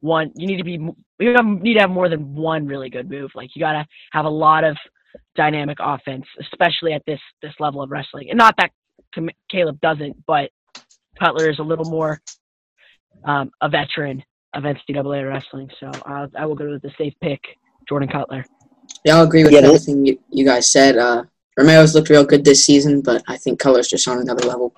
[0.04, 0.32] one.
[0.36, 0.80] You need to be
[1.20, 3.32] you have, need to have more than one really good move.
[3.34, 4.78] Like you gotta have a lot of
[5.36, 8.30] dynamic offense, especially at this this level of wrestling.
[8.30, 8.72] And not that
[9.50, 10.50] Caleb doesn't, but
[11.20, 12.22] Kutler is a little more
[13.26, 15.70] um, a veteran of NCAA wrestling.
[15.80, 17.42] So uh, I will go with the safe pick,
[17.88, 18.46] Jordan Kutler.
[19.06, 20.98] Yeah, I'll agree with Yeah, everything you, you guys said.
[20.98, 21.24] Uh,
[21.58, 24.74] Romero's looked real good this season, but I think Kutler's just on another level.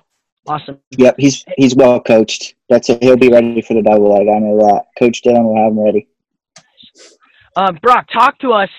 [0.48, 0.78] Awesome.
[0.96, 2.54] Yep, he's he's well coached.
[2.68, 3.02] That's it.
[3.02, 4.28] He'll be ready for the double leg.
[4.28, 4.84] I know that.
[4.98, 6.08] Coach Dylan will have him ready.
[7.56, 8.70] Um, Brock, talk to us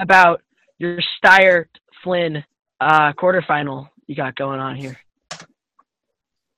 [0.00, 0.42] about
[0.78, 1.66] your Steyer
[2.02, 2.44] Flynn
[2.80, 4.98] uh, quarterfinal you got going on here.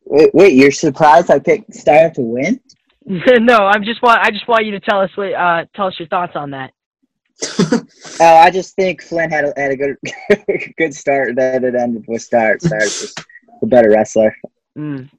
[0.05, 2.61] Wait, wait, you're surprised I picked Steyer to win?
[3.07, 5.95] no, I'm just want I just want you to tell us what uh, tell us
[5.99, 6.73] your thoughts on that.
[8.23, 9.97] Oh, I just think Flynn had a, had a good
[10.79, 11.37] good start.
[11.37, 12.59] Then it ended with Steyer.
[12.59, 13.25] Steyer's just
[13.61, 14.35] the better wrestler.
[14.77, 15.11] Mm.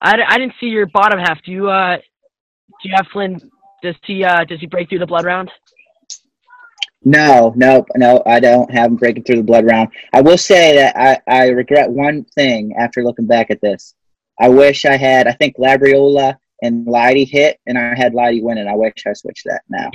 [0.00, 1.42] I, I didn't see your bottom half.
[1.42, 3.38] Do you uh do you have Flynn?
[3.82, 5.50] Does he uh does he break through the blood round?
[7.04, 9.90] No, no, no, I don't have him breaking through the blood round.
[10.12, 13.94] I will say that I, I regret one thing after looking back at this.
[14.40, 18.66] I wish I had, I think Labriola and Lydy hit, and I had Lydy winning.
[18.66, 19.90] I wish I switched that now.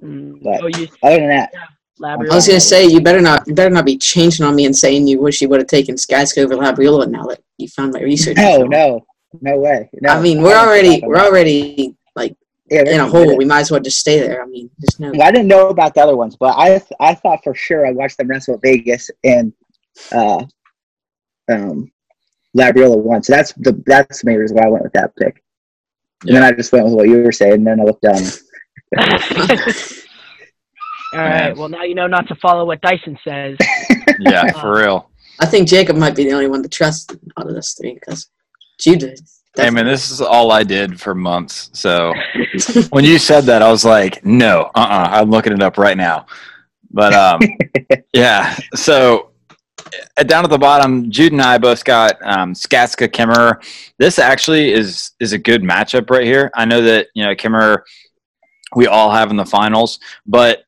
[0.00, 0.40] Mm.
[0.40, 1.52] But- Oh, you Other than that,
[2.00, 2.32] Labrador.
[2.32, 4.76] I was gonna say you better not you better not be changing on me and
[4.76, 8.00] saying you wish you would have taken Skysk over Labriola now that you found my
[8.00, 8.36] research.
[8.36, 9.06] no, no,
[9.40, 9.88] no way.
[10.00, 12.36] No, I mean, we're don't already we're already like.
[12.70, 13.34] Yeah, in a hole.
[13.34, 14.42] We might as well just stay there.
[14.42, 15.10] I mean, there's no.
[15.22, 18.18] I didn't know about the other ones, but I I thought for sure I watched
[18.18, 19.54] them wrestle at Vegas and
[20.12, 20.44] uh,
[21.50, 21.90] um,
[22.54, 23.22] Labriola won.
[23.22, 25.42] So that's the that's the main reason why I went with that pick.
[26.26, 28.20] And then I just went with what you were saying, and then I looked down.
[31.12, 31.56] All right.
[31.56, 33.56] Well, now you know not to follow what Dyson says.
[34.20, 35.10] Yeah, for real.
[35.38, 38.28] I think Jacob might be the only one to trust out of us three because
[38.80, 39.16] Jude
[39.58, 41.70] Hey man, this is all I did for months.
[41.72, 42.12] So
[42.90, 45.96] when you said that, I was like, no, uh, uh-uh, I'm looking it up right
[45.96, 46.26] now.
[46.92, 47.40] But um,
[48.12, 49.30] yeah, so
[50.16, 53.60] uh, down at the bottom, Jude and I both got um, Skatzka Kimmer.
[53.98, 56.52] This actually is is a good matchup right here.
[56.54, 57.84] I know that you know Kimmer,
[58.76, 60.64] we all have in the finals, but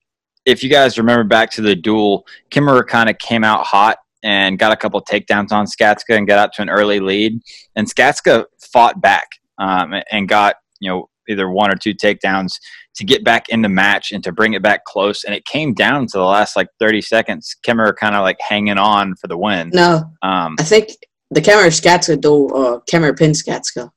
[0.46, 4.58] if you guys remember back to the duel, Kimmer kind of came out hot and
[4.58, 7.40] got a couple takedowns on Skatzka and got out to an early lead.
[7.76, 9.26] And Skatzka fought back
[9.58, 12.54] um, and got you know either one or two takedowns
[12.96, 15.22] to get back in the match and to bring it back close.
[15.24, 17.54] And it came down to the last like 30 seconds.
[17.62, 19.70] Kimmer kind of like hanging on for the win.
[19.72, 20.90] No, Um, I think
[21.30, 23.90] the Kemmer Skatzka duel, uh, Kemmer pin Skatzka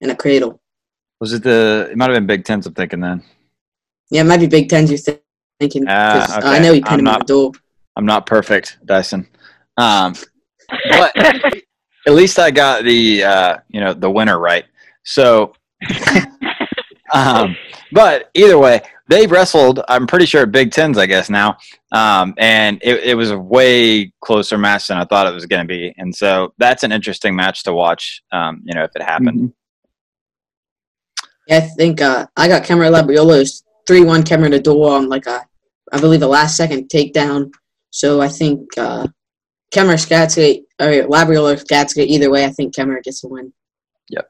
[0.00, 0.60] in a cradle.
[1.20, 1.88] was it the?
[1.90, 2.66] It might have been Big Tens.
[2.66, 3.22] I'm thinking then.
[4.10, 5.16] Yeah, it might be Big Tens you're
[5.60, 5.84] thinking.
[5.88, 6.46] Ah, 'cause okay.
[6.48, 7.54] I know he I'm pinned him in not- a duel.
[7.96, 9.26] I'm not perfect, Dyson.
[9.78, 10.14] Um,
[10.90, 14.64] but at least I got the uh, you know the winner right.
[15.04, 15.54] So,
[17.14, 17.56] um,
[17.92, 19.80] but either way, they wrestled.
[19.88, 21.56] I'm pretty sure Big Tens, I guess now,
[21.92, 25.62] um, and it, it was a way closer match than I thought it was going
[25.62, 25.94] to be.
[25.96, 28.22] And so that's an interesting match to watch.
[28.32, 29.40] Um, you know, if it happened.
[29.40, 29.52] Mhm.
[31.48, 35.08] Yeah, I think uh, I got Kemmer Labriola's 3 1 Cameron in a duel on
[35.08, 35.44] like a,
[35.92, 37.52] I believe, a last second takedown.
[37.90, 39.06] So I think uh,
[39.74, 43.52] Kemmer Skatzka, or Labriola Skatzka, either way, I think Kemmer gets a win.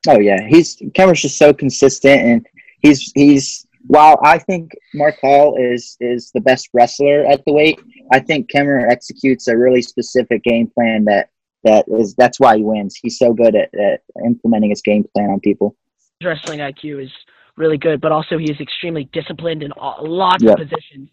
[0.08, 2.46] Oh yeah, he's Cameron's just so consistent, and
[2.80, 3.66] he's he's.
[3.88, 7.78] While I think Mark Hall is is the best wrestler at the weight,
[8.12, 11.28] I think Kemmer executes a really specific game plan that
[11.62, 12.96] that is that's why he wins.
[13.00, 15.76] He's so good at, at implementing his game plan on people.
[16.20, 17.12] His wrestling IQ is
[17.56, 20.52] really good, but also he is extremely disciplined in all, lots Yeah.
[20.52, 21.10] of positions.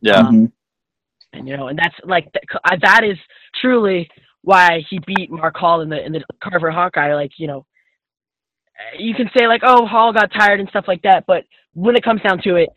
[0.00, 0.18] Yeah.
[0.18, 0.52] Um, Mhm.
[1.32, 3.18] and you know, and that's like th- that is
[3.60, 4.08] truly
[4.42, 7.14] why he beat Mark Hall in the in the Carver Hawkeye.
[7.14, 7.66] Like you know,
[8.98, 12.04] you can say like, oh, Hall got tired and stuff like that, but when it
[12.04, 12.68] comes down to it,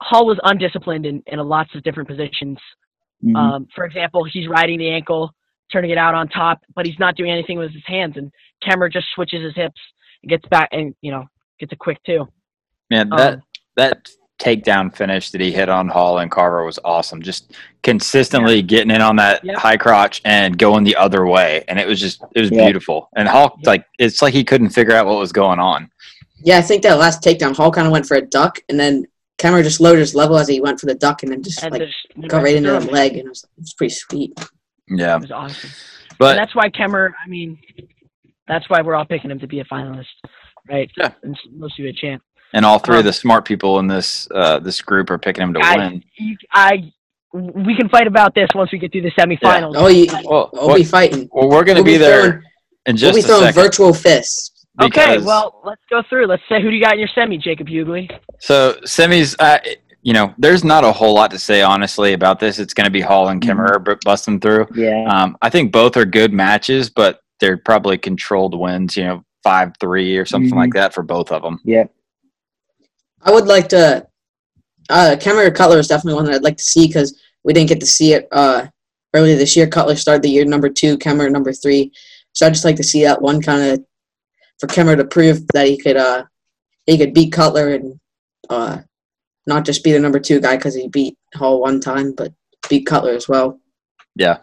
[0.00, 2.58] Hall was undisciplined in in lots of different positions.
[3.24, 3.36] Mhm.
[3.36, 5.32] Um, for example, he's riding the ankle,
[5.72, 8.30] turning it out on top, but he's not doing anything with his hands, and
[8.62, 9.80] Kemmer just switches his hips
[10.22, 11.26] and gets back and you know
[11.60, 12.26] gets a quick two.
[12.90, 13.42] Man, that Um,
[13.76, 14.08] that
[14.40, 17.22] takedown finish that he hit on Hall and Carver was awesome.
[17.22, 19.56] Just consistently getting in on that Yep.
[19.56, 22.64] high crotch and going the other way, and it was just it was Yeah.
[22.64, 23.08] beautiful.
[23.16, 23.66] And Hall Yep.
[23.66, 25.90] like it's like he couldn't figure out what was going on.
[26.44, 29.06] Yeah, I think that last takedown, Hall kind of went for a duck, and then
[29.38, 31.72] Kemmer just lowered his level as he went for the duck, and then just and
[31.72, 31.96] like just
[32.28, 34.32] got right into through the leg, and it was, it was pretty sweet.
[34.88, 35.70] Yeah, It was awesome.
[36.10, 37.10] and but that's why Kemmer.
[37.24, 37.58] I mean,
[38.48, 40.06] that's why we're all picking him to be a finalist,
[40.70, 40.90] right?
[40.96, 41.12] Yeah.
[41.22, 42.22] and s- mostly a champ.
[42.52, 45.42] And all three of um, the smart people in this uh, this group are picking
[45.42, 46.02] him to I- win.
[46.52, 46.92] I,
[47.32, 49.74] we can fight about this once we get through the semifinals.
[49.76, 51.28] Oh, you, Well, we'll what- be fighting.
[51.32, 52.42] well, we're going to We'll be be there throwing-
[52.86, 53.62] in We'll be a throwing second.
[53.62, 54.66] virtual fists.
[54.80, 56.26] okay, well, let's go through.
[56.26, 58.10] Let's say who do you got in your semi, Jacob Hughley?
[58.40, 59.58] So semis, uh,
[60.02, 62.58] you know, there's not a whole lot to say honestly about this.
[62.60, 64.68] It's going to be Hall and Kimmer b- busting through.
[64.74, 68.96] Yeah, Um, I think both are good matches, but they're probably controlled wins.
[68.96, 70.56] You know, five three or something Mhm.
[70.56, 71.60] like that for both of them.
[71.64, 71.84] yeah.
[73.26, 74.06] I would like to.
[74.88, 77.80] Uh, Kemmer Kutler is definitely one that I'd like to see because we didn't get
[77.80, 78.66] to see it uh,
[79.14, 79.66] earlier this year.
[79.66, 81.92] Kutler started the year number two, Kemmer number three.
[82.32, 83.84] So I'd just like to see that one kind of
[84.60, 86.24] for Kemmer to prove that he could uh,
[86.86, 87.98] he could beat Kutler and
[88.48, 88.78] uh,
[89.46, 92.32] not just be the number two guy because he beat Hall one time, but
[92.68, 93.60] beat Cutler as well.
[94.14, 94.38] Yeah.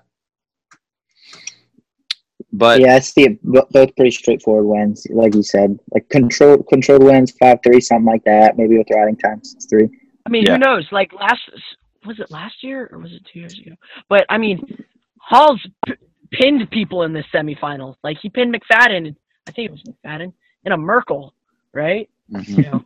[2.55, 6.61] But yeah, I see it bo- both pretty straightforward wins, like you said, like control
[6.63, 8.57] controlled wins, five three, something like that.
[8.57, 9.89] Maybe with riding times, it's three.
[10.25, 10.53] I mean, Yeah.
[10.53, 10.87] who knows?
[10.91, 11.41] Like last,
[12.05, 13.75] was it last year or was it two years ago?
[14.07, 14.61] But I mean,
[15.19, 15.93] Hall's p-
[16.31, 17.95] pinned people in this semifinal.
[18.03, 19.15] Like he pinned McFadden.
[19.47, 20.31] I think it was McFadden
[20.65, 21.33] in a Merkel,
[21.73, 22.07] right?
[22.31, 22.47] Mhm.
[22.57, 22.85] You know,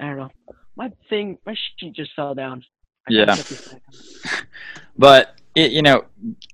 [0.00, 0.30] I don't know.
[0.74, 2.64] My thing, my sheet just fell down.
[3.08, 3.26] I Yeah.
[3.26, 4.46] get this back on.
[4.98, 6.04] but it, you know,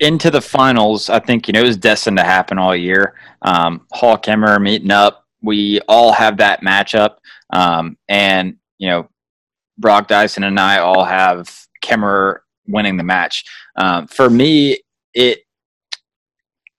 [0.02, 3.14] into the finals, I think you know it was destined to happen all year.
[3.40, 5.26] Um, Hall Kimmer meeting up.
[5.42, 7.16] We all have that matchup,
[7.50, 9.08] um, and you know,
[9.78, 13.44] Brock Dyson and I all have Kimmer winning the match.
[13.76, 14.78] Um, for me,
[15.14, 15.44] it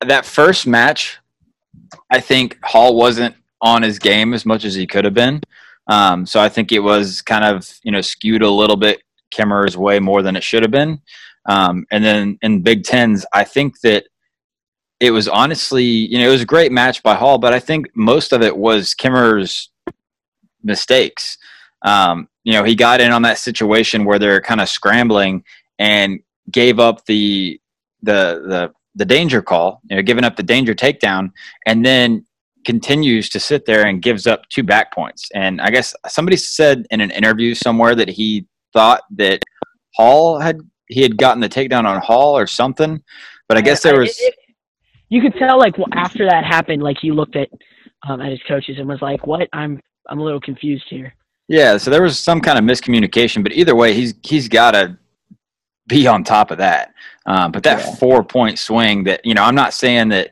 [0.05, 1.17] that first match,
[2.11, 5.41] I think Hall wasn't on his game as much as he could have been.
[5.87, 9.77] Um, so I think it was kind of you know skewed a little bit Kimmer's
[9.77, 11.01] way more than it should have been.
[11.45, 14.05] Um, and then in Big Tens, I think that
[14.99, 17.87] it was honestly, you know, it was a great match by Hall, but I think
[17.95, 19.69] most of it was Kimmer's
[20.63, 21.37] mistakes.
[21.81, 25.43] Um, you know, he got in on that situation where they're kind of scrambling
[25.79, 26.19] and
[26.51, 27.59] gave up the
[28.01, 31.31] the the the danger call, you know, giving up the danger takedown,
[31.65, 32.25] and then
[32.65, 35.29] continues to sit there and gives up two back points.
[35.33, 39.43] And I guess somebody said in an interview somewhere that he thought that
[39.95, 43.01] Hall had he had gotten the takedown on Hall or something.
[43.47, 44.09] But I guess there was.
[44.19, 44.35] It- it-
[45.09, 47.47] you could tell, like well, after that happened, like he looked at
[48.07, 49.47] um, at his coaches and was like, "What?
[49.53, 51.13] I'm I'm a little confused here."
[51.47, 54.97] Yeah, so there was some kind of miscommunication, but either way, he's he's got to
[55.87, 56.93] be on top of that.
[57.27, 57.95] Um, but that Yeah.
[57.95, 60.31] four point swing, that you know, I'm not saying that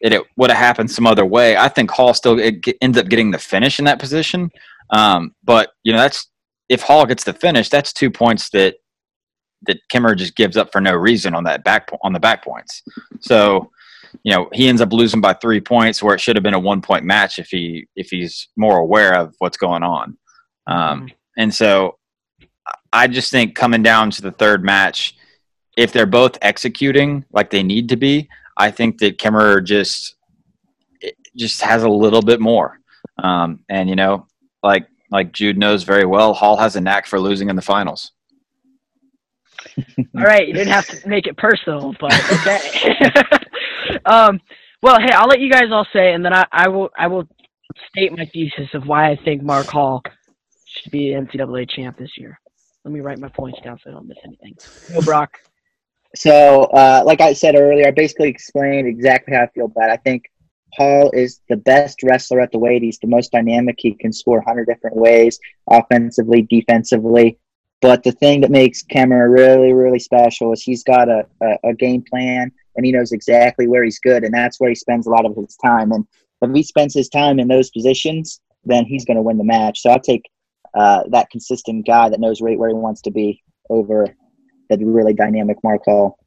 [0.00, 1.56] that it would have happened some other way.
[1.56, 4.50] I think Hall still it, ends up getting the finish in that position.
[4.90, 6.28] Um, but you know, that's
[6.70, 8.76] if Hall gets the finish, that's two points that
[9.66, 12.82] that Kimmer just gives up for no reason on that back on the back points.
[13.20, 13.70] So
[14.22, 16.60] you know he ends up losing by three points where it should have been a
[16.60, 20.16] one point match if he if he's more aware of what's going on.
[20.66, 21.98] Um, and so
[22.92, 25.16] I just think coming down to the third match,
[25.76, 30.16] if they're both executing like they need to be, I think that Kemerer just
[31.36, 32.78] just has a little bit more.
[33.22, 34.26] Um, and you know,
[34.62, 38.12] like like Jude knows very well, Hall has a knack for losing in the finals.
[40.16, 42.96] All right, you didn't have to make it personal, but okay.
[44.04, 44.40] um,
[44.82, 47.28] well, hey, I'll let you guys all say, and then I, I will I will
[47.88, 50.02] state my thesis of why I think Mark Hall
[50.66, 52.38] should be NCAA champ this year.
[52.84, 54.56] Let me write my points down so I don't miss anything.
[54.92, 55.38] Go, Brock.
[56.14, 59.92] So, uh, like I said earlier, I basically explained exactly how I feel about it.
[59.92, 60.24] I think
[60.74, 62.82] Hall is the best wrestler at the weight.
[62.82, 63.76] He's the most dynamic.
[63.78, 65.38] He can score 100 different ways,
[65.70, 67.38] offensively, defensively.
[67.82, 71.74] But the thing that makes Kemmer really, really special is he's got a, a, a
[71.74, 75.10] game plan and he knows exactly where he's good, and that's where he spends a
[75.10, 75.90] lot of his time.
[75.92, 76.06] And
[76.40, 79.80] if he spends his time in those positions, then he's going to win the match.
[79.82, 80.22] So I'll take
[80.74, 84.06] uh, that consistent guy that knows right where he wants to be over
[84.70, 86.18] the really dynamic Mark Hall.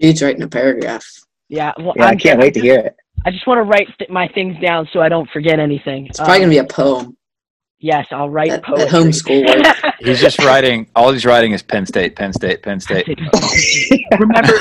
[0.00, 1.06] Jude's writing a paragraph.
[1.48, 2.96] Yeah, well, Yeah, I I'm- can't wait to hear it.
[3.24, 6.06] I just want to write th- my things down so I don't forget anything.
[6.06, 7.16] It's probably Um, gonna be a poem.
[7.80, 8.84] Yes, I'll write That, poetry.
[8.84, 9.92] that homeschool.
[10.06, 10.86] He's just writing.
[10.94, 13.06] All he's writing is Penn State, Penn State, Penn State.
[14.18, 14.52] remember,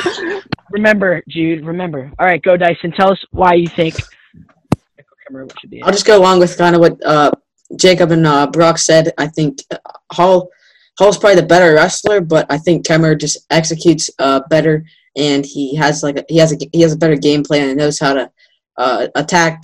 [0.71, 1.65] remember, Jude.
[1.65, 2.11] Remember.
[2.19, 2.91] All right, go Dyson.
[2.91, 3.95] Tell us why you think
[4.33, 5.83] Michael Kemerer should be.
[5.83, 7.31] I'll just go along with kind of what uh,
[7.77, 9.11] Jacob and uh, Brock said.
[9.17, 9.77] I think uh,
[10.11, 10.49] Hall
[10.97, 14.83] Hall's probably the better wrestler, but I think Kemmer just executes uh, better,
[15.17, 17.77] and he has like a, he has a he has a better game plan and
[17.77, 18.31] knows how to
[18.77, 19.63] uh, attack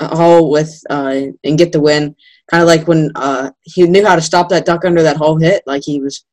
[0.00, 2.14] Hall with uh, and get the win.
[2.50, 5.36] Kind of like when uh, he knew how to stop that duck under that Hall
[5.36, 6.24] hit, like he was.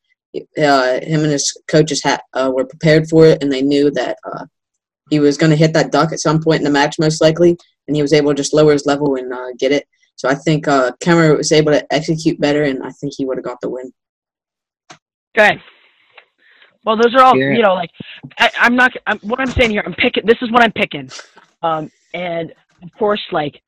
[0.57, 4.17] Uh, him and his coaches had uh, were prepared for it, and they knew that
[4.23, 4.45] uh,
[5.09, 7.57] he was going to hit that duck at some point in the match, most likely
[7.87, 9.85] and he was able to just lower his level and uh, get it.
[10.15, 13.37] So I think uh, Kemmer was able to execute better, and I think he would
[13.37, 13.91] have got the win.
[15.37, 15.61] Okay.
[16.85, 17.51] Well, those are all Yeah.
[17.51, 17.73] you know.
[17.73, 17.89] Like,
[18.39, 18.91] I, I'm not.
[19.07, 20.25] I'm, what I'm saying here, I'm picking.
[20.25, 21.09] This is what I'm picking.
[21.63, 23.61] Um, and of course, like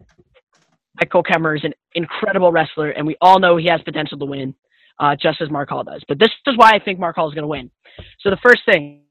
[1.00, 4.54] Michael Kemmer is an incredible wrestler, and we all know he has potential to win,
[5.00, 6.04] uh, just as Mark Hall does.
[6.08, 7.72] But this is why I think Mark Hall is going to win.
[8.20, 9.02] So the first thing,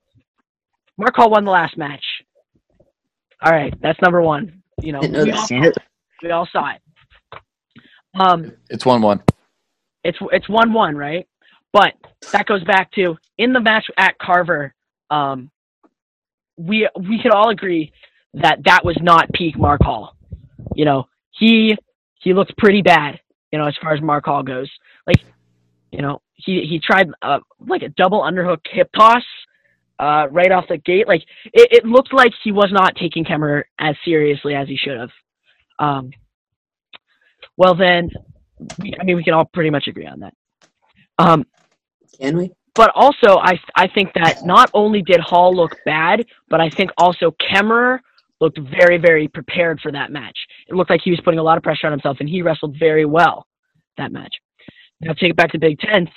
[0.96, 2.04] Mark Hall won the last match.
[3.42, 4.62] All right, that's number one.
[4.80, 5.76] You know, know we all, saw it.
[6.22, 6.80] we all saw it.
[8.14, 9.22] Um, It's one one.
[10.04, 11.26] it's it's one one, right?
[11.72, 11.94] But
[12.32, 14.74] that goes back to in the match at Carver.
[15.10, 15.50] Um,
[16.56, 17.92] we we could all agree
[18.34, 20.14] that that was not peak Mark Hall.
[20.74, 21.76] You know, he
[22.20, 23.20] he looked pretty bad.
[23.50, 24.70] You know, as far as Mark Hall goes,
[25.06, 25.16] like
[25.90, 29.22] you know, he he tried uh, like a double underhook hip toss
[29.98, 31.06] uh, right off the gate.
[31.06, 34.98] Like it, it looked like he was not taking Kemerer as seriously as he should
[34.98, 35.10] have.
[35.78, 36.10] Um,
[37.56, 38.10] well then,
[39.00, 40.34] I mean, we can all pretty much agree on that.
[41.18, 41.46] Um,
[42.18, 42.52] Can we?
[42.74, 46.90] but also, I I think that not only did Hall look bad, but I think
[46.96, 47.98] also Kemerer
[48.42, 50.36] looked very very prepared for that match.
[50.68, 52.76] It looked like he was putting a lot of pressure on himself, and he wrestled
[52.78, 53.46] very well
[53.96, 54.34] that match.
[55.00, 56.08] Now take it back to Big Ten.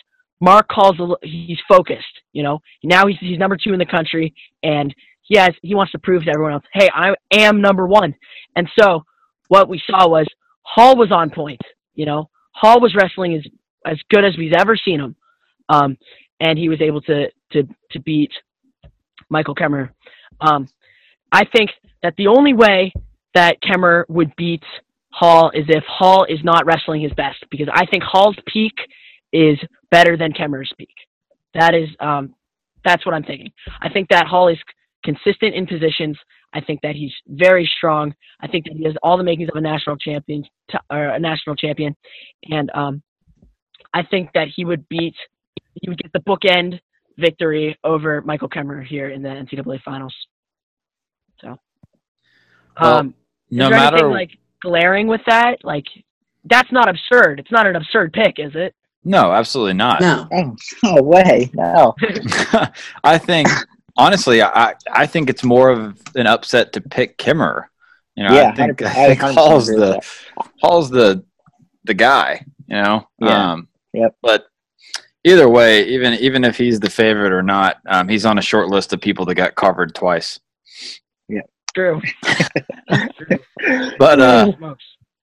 [0.42, 2.06] Mark calls a, he's focused.
[2.34, 4.34] You know, now he's he's number two in the country,
[4.64, 8.14] and he has he wants to prove to everyone else, hey, I am number one.
[8.56, 9.04] And so
[9.48, 10.28] what we saw was
[10.62, 11.62] Hall was on point.
[11.94, 13.44] You know, Hall was wrestling as
[13.86, 15.16] as good as we've ever seen him,
[15.70, 15.98] um,
[16.40, 18.32] and he was able to to to beat
[19.30, 19.90] Michael Kemmer.
[20.42, 20.68] Um,
[21.36, 21.72] I think
[22.02, 22.94] that the only way
[23.34, 24.64] that Kemmer would beat
[25.12, 28.72] Hall is if Hall is not wrestling his best, because I think Hall's peak
[29.34, 29.58] is
[29.92, 30.96] better than Kemmer's peak.
[31.54, 32.36] That is, um,
[32.86, 33.52] that's what I'm thinking.
[33.82, 34.58] I think that Hall is
[35.04, 36.18] consistent in positions.
[36.54, 38.14] I think that he's very strong.
[38.40, 40.46] I think that he has all the makings of a national champion,
[40.90, 41.98] or a national champion,
[42.50, 43.04] and um,
[43.94, 45.16] I think that he would beat,
[45.74, 46.80] he would get the bookend
[47.18, 50.16] victory over Michael Kemmer here in the NCAA finals.
[51.42, 51.60] So,
[52.80, 53.14] Well, um,
[53.52, 55.64] no there matter anything like glaring with that?
[55.64, 55.86] Like,
[56.46, 57.40] that's not absurd.
[57.40, 58.76] It's not an absurd pick, is it?
[59.08, 60.02] no, absolutely not.
[60.02, 60.28] No.
[60.84, 61.94] No way, no.
[63.04, 63.48] I think
[63.98, 67.70] honestly, I I think it's more of an upset to pick Kimmer.
[68.16, 70.02] You know, Yeah, I think 100% I think 100% Hall's the
[70.62, 71.24] Hall's the
[71.84, 72.46] the guy.
[72.68, 73.08] You know.
[73.20, 73.52] Yeah.
[73.54, 74.16] Um, Yep.
[74.22, 74.48] But
[75.24, 78.68] either way, even even if he's the favorite or not, um, he's on a short
[78.70, 80.40] list of people that got covered twice.
[81.76, 82.02] True.
[83.98, 84.52] But uh,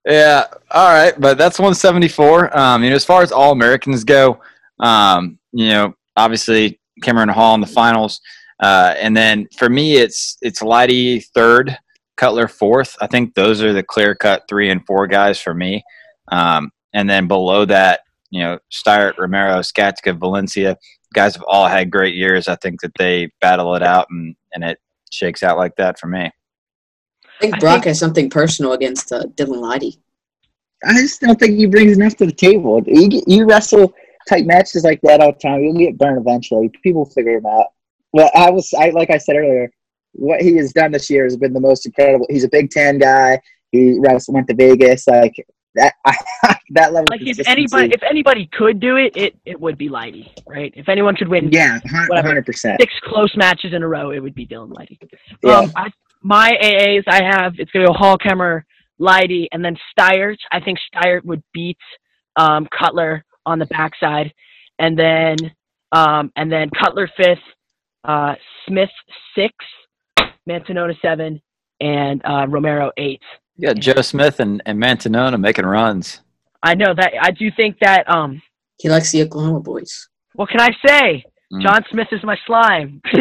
[0.05, 2.57] Yeah, all right, but that's 174.
[2.57, 4.40] Um, you know, as far as all Americans go,
[4.80, 8.20] um, you know, obviously Cameron Hall in the finals,
[8.61, 11.76] uh, and then for me, it's it's Lydy third,
[12.16, 12.96] Kutler fourth.
[13.00, 15.84] I think those are the clear cut three and four guys for me.
[16.30, 18.00] Um, and then below that,
[18.30, 20.76] you know, Steiert, Romero, Skatzka, Valencia,
[21.14, 22.48] guys have all had great years.
[22.48, 24.78] I think that they battle it out, and and it
[25.13, 26.21] shakes out like that for me.
[26.23, 26.31] I
[27.41, 29.99] think I Brock think- has something personal against uh, Dylan Lydy.
[30.85, 32.83] I just don't think he brings enough to the table.
[32.85, 33.93] You get, you wrestle
[34.29, 35.63] tight matches like that all the time.
[35.63, 36.71] You'll get burned eventually.
[36.83, 37.67] People figure him out.
[38.13, 39.71] Well, I was I like I said earlier,
[40.13, 42.27] what he has done this year has been the most incredible.
[42.29, 43.41] He's a Big Ten guy.
[43.71, 45.07] He wrestled, went to Vegas.
[45.07, 45.35] Like
[45.75, 45.95] that,
[46.70, 47.07] that level.
[47.11, 50.73] Like if anybody if anybody could do it, it it would be Lydy, right?
[50.77, 52.81] If anyone could win yeah, hundred percent.
[52.81, 54.99] six close matches in a row, it would be Dylan Lydy.
[55.43, 55.59] Yeah.
[55.59, 55.91] Um, I,
[56.23, 58.62] my AAs I have it's gonna go Hall Kemmer,
[58.99, 60.39] Lydy, and then Steiert.
[60.51, 61.79] I think Steiert would beat
[62.37, 64.33] um, Kutler on the backside,
[64.79, 65.37] and then
[65.93, 67.39] um, and then Kutler fifth,
[68.05, 68.35] uh,
[68.66, 68.91] Smith
[69.35, 69.55] six,
[70.49, 71.41] Mantanona seven,
[71.81, 73.23] and uh, Romero eight.
[73.63, 76.21] You got Joe Smith and, and Mantanona making runs.
[76.65, 78.43] I know that I do think that um
[78.81, 80.09] He likes the Oklahoma boys.
[80.35, 81.25] what can I say?
[81.53, 81.63] Mm.
[81.63, 83.01] John Smith is my slime.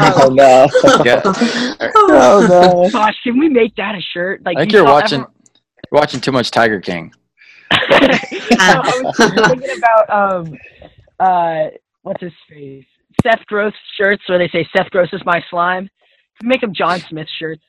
[0.00, 0.66] Oh no!
[1.04, 1.22] Yeah.
[1.24, 2.90] oh no!
[2.90, 4.42] Gosh, can we make that a shirt?
[4.44, 5.32] Like I think you you're watching everyone-
[5.92, 7.12] you're watching too much Tiger King.
[7.70, 9.16] I was
[9.48, 10.58] thinking about um
[11.20, 11.64] uh
[12.02, 12.84] what's his face?
[13.22, 15.88] Seth Gross shirts where they say Seth Gross is my slime.
[16.42, 17.62] Make them John Smith shirts.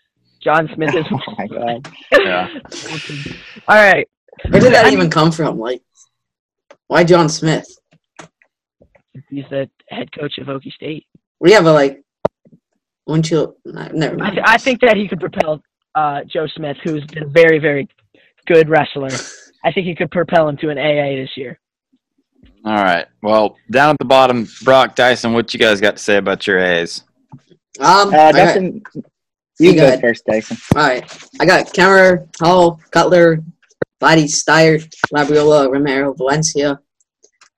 [0.43, 1.87] John Smith is Oh my god!
[2.13, 2.47] Yeah.
[3.67, 4.07] All right.
[4.49, 5.59] Where did that even come from?
[5.59, 5.81] Like,
[6.87, 7.65] why John Smith?
[9.29, 11.05] He's the head coach of Okie State.
[11.39, 12.01] We have a like,
[13.05, 13.55] wouldn't you?
[13.65, 14.33] nah, Never I, mind.
[14.35, 15.61] th- I think that he could propel
[15.95, 17.87] uh, Joe Smith, who's been a very, very
[18.47, 19.09] good wrestler.
[19.65, 21.59] I think he could propel him to an AA this year.
[22.65, 23.05] All right.
[23.21, 26.59] Well, down at the bottom, Brock Dyson, what you guys got to say about your
[26.59, 27.03] A's?
[27.79, 28.81] Um, Uh, I got- Dustin,
[29.60, 30.57] you You go first, Dyson.
[30.76, 31.30] all right.
[31.39, 33.43] I got Kemmer, Hall, Kutler,
[34.01, 36.80] Lydy, Steiert, Labriola, Romero, Valencia.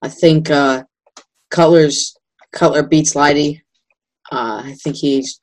[0.02, 0.84] I think uh,
[1.52, 2.16] Kutler's
[2.52, 3.62] Kutler beats Lydy.
[4.32, 5.40] Uh, I think he's,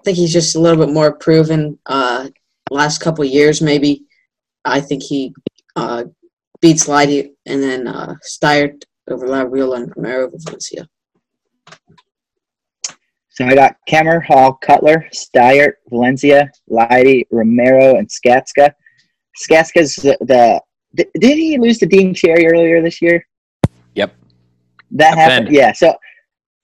[0.00, 1.78] I think he's just a little bit more proven.
[1.86, 2.28] Uh,
[2.70, 4.04] last couple years, maybe.
[4.64, 5.34] I think he
[5.76, 6.04] uh,
[6.62, 10.88] beats Lydy, and then uh, Steiert over Labriola and Romero over Valencia.
[13.34, 18.70] So I got Kemmer, Hall, Kutler, Steiert, Valencia, Lydy, Romero, and Skatzka.
[19.36, 20.62] Skatzka's the, the
[20.94, 23.26] di- did he lose to Dean Cherry earlier this year?
[23.96, 24.14] Yep.
[24.92, 25.52] That happened.
[25.52, 25.72] Yeah.
[25.72, 25.96] So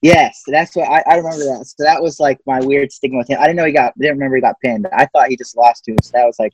[0.01, 1.65] yes, that's what I, I remember that.
[1.67, 3.39] So that was like my weird stigma with him.
[3.41, 4.87] I didn't know he got didn't remember he got pinned.
[4.93, 5.99] I thought he just lost to him.
[6.05, 6.53] So that was like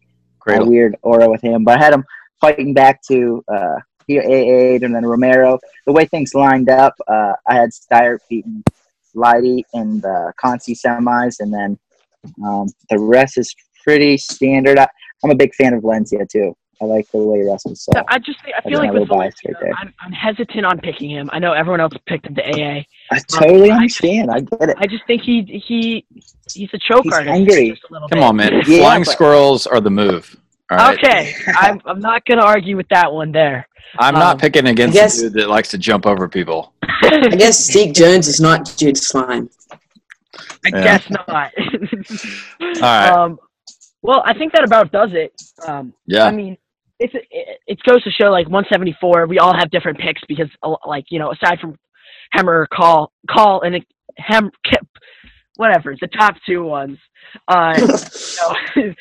[0.49, 1.63] a weird aura with him.
[1.63, 2.05] But I had him
[2.41, 5.59] fighting back to uh he AA and then Romero.
[5.85, 8.65] The way things lined up, uh, I had Steiert beating
[9.17, 11.79] Lydy in the Conci semis, and then
[12.45, 13.55] um, the rest is
[13.85, 14.79] pretty standard.
[14.79, 14.87] I,
[15.25, 16.55] I'm a big fan of Valencia too.
[16.81, 17.83] I like the way he wrestles.
[17.85, 19.73] So So I just I That's feel like with Valencia, right there.
[19.81, 21.31] I'm, I'm hesitant on picking him.
[21.33, 22.83] I know everyone else picked him to AA.
[23.11, 24.31] I totally I- understand.
[24.31, 24.77] I get it.
[24.79, 26.05] I just think he he
[26.53, 27.31] he's a choke He's artist.
[27.31, 27.71] hungry.
[27.71, 28.19] just a Come bit.
[28.23, 28.53] on, man.
[28.67, 30.37] Yeah, Flying but- squirrels are the move.
[30.71, 30.99] All right.
[30.99, 33.67] Okay, I'm I'm not gonna argue with that one there.
[33.99, 36.75] I'm not Um, picking against I guess- a dude that likes to jump over people.
[36.89, 39.49] I guess Steve Jones is not Jude Slime.
[40.39, 40.83] I Yeah.
[40.85, 41.53] guess not.
[42.61, 43.11] All right.
[43.11, 43.39] Um,
[44.03, 45.33] well, I think that about does it.
[45.67, 45.93] Um,
[46.27, 46.57] I mean,
[46.99, 49.27] it's it, it goes to show like 174.
[49.27, 50.49] We all have different picks because,
[50.87, 51.79] like you know, aside from
[52.35, 53.85] Hemmer, Call, Call, and
[54.19, 54.87] Hem, Kip,
[55.57, 56.99] whatever, the top two ones.
[57.49, 57.75] Uh,
[58.77, 58.95] you know,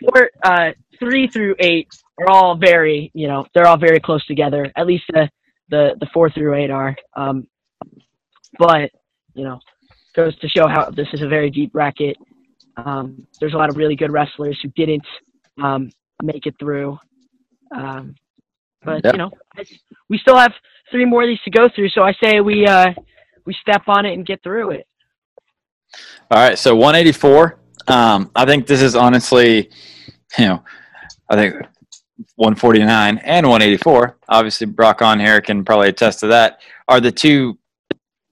[0.00, 1.88] four, uh, three through eight
[2.20, 4.70] are all very, you know, they're all very close together.
[4.76, 5.28] At least the
[5.72, 6.94] the the four through eight are.
[7.16, 7.48] Um,
[8.58, 8.90] but
[9.34, 9.58] you know,
[10.14, 12.16] goes to show how this is a very deep bracket.
[12.76, 15.06] Um, there's a lot of really good wrestlers who didn't
[15.60, 15.90] um,
[16.22, 16.98] make it through.
[17.74, 18.14] Um,
[18.84, 19.12] but Yeah.
[19.12, 19.30] you know,
[20.08, 20.52] we still have
[20.90, 21.88] three more of these to go through.
[21.88, 22.92] So I say we uh,
[23.46, 24.86] we step on it and get through it.
[26.30, 26.58] All right.
[26.58, 27.58] So 184.
[27.88, 29.70] Um, I think this is honestly,
[30.38, 30.62] you know,
[31.28, 31.54] I think
[32.36, 34.16] 149 and 184.
[34.28, 36.60] Obviously, Brock on here can probably attest to that.
[36.88, 37.58] Are the two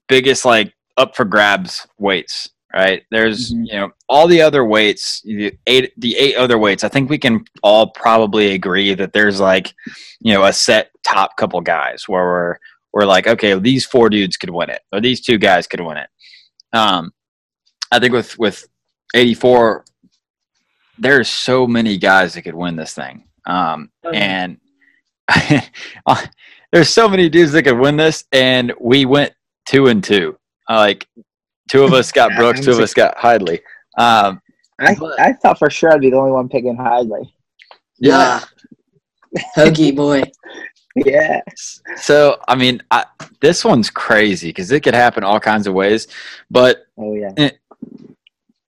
[0.08, 3.02] biggest like up for grabs weights, right?
[3.10, 3.66] There's Mhm.
[3.66, 6.84] you know all the other weights, the eight the eight other weights.
[6.84, 9.72] I think we can all probably agree that there's like
[10.20, 12.56] you know a set top couple guys where we're
[12.92, 15.96] we're like okay, these four dudes could win it, or these two guys could win
[15.96, 16.08] it.
[16.72, 17.12] Um,
[17.92, 18.66] I think with with
[19.14, 19.84] 84,
[20.98, 23.24] there's so many guys that could win this thing.
[23.46, 24.46] Um, Oh, yeah.
[26.08, 26.20] and
[26.72, 29.32] there's so many dudes that could win this, and we went
[29.66, 30.36] two and two.
[30.68, 31.06] Uh, like
[31.70, 33.60] two of us got Yeah, Brooks, two of us got Hidlay.
[33.98, 34.40] Um,
[34.80, 37.30] I, But- I thought for sure I'd be the only one picking Hidlay.
[37.98, 38.40] Yeah.
[39.56, 40.22] Hoagie boy.
[40.96, 41.40] Yeah.
[41.96, 43.04] So I mean, I,
[43.40, 46.08] this one's crazy because it could happen all kinds of ways.
[46.50, 47.50] But Oh yeah.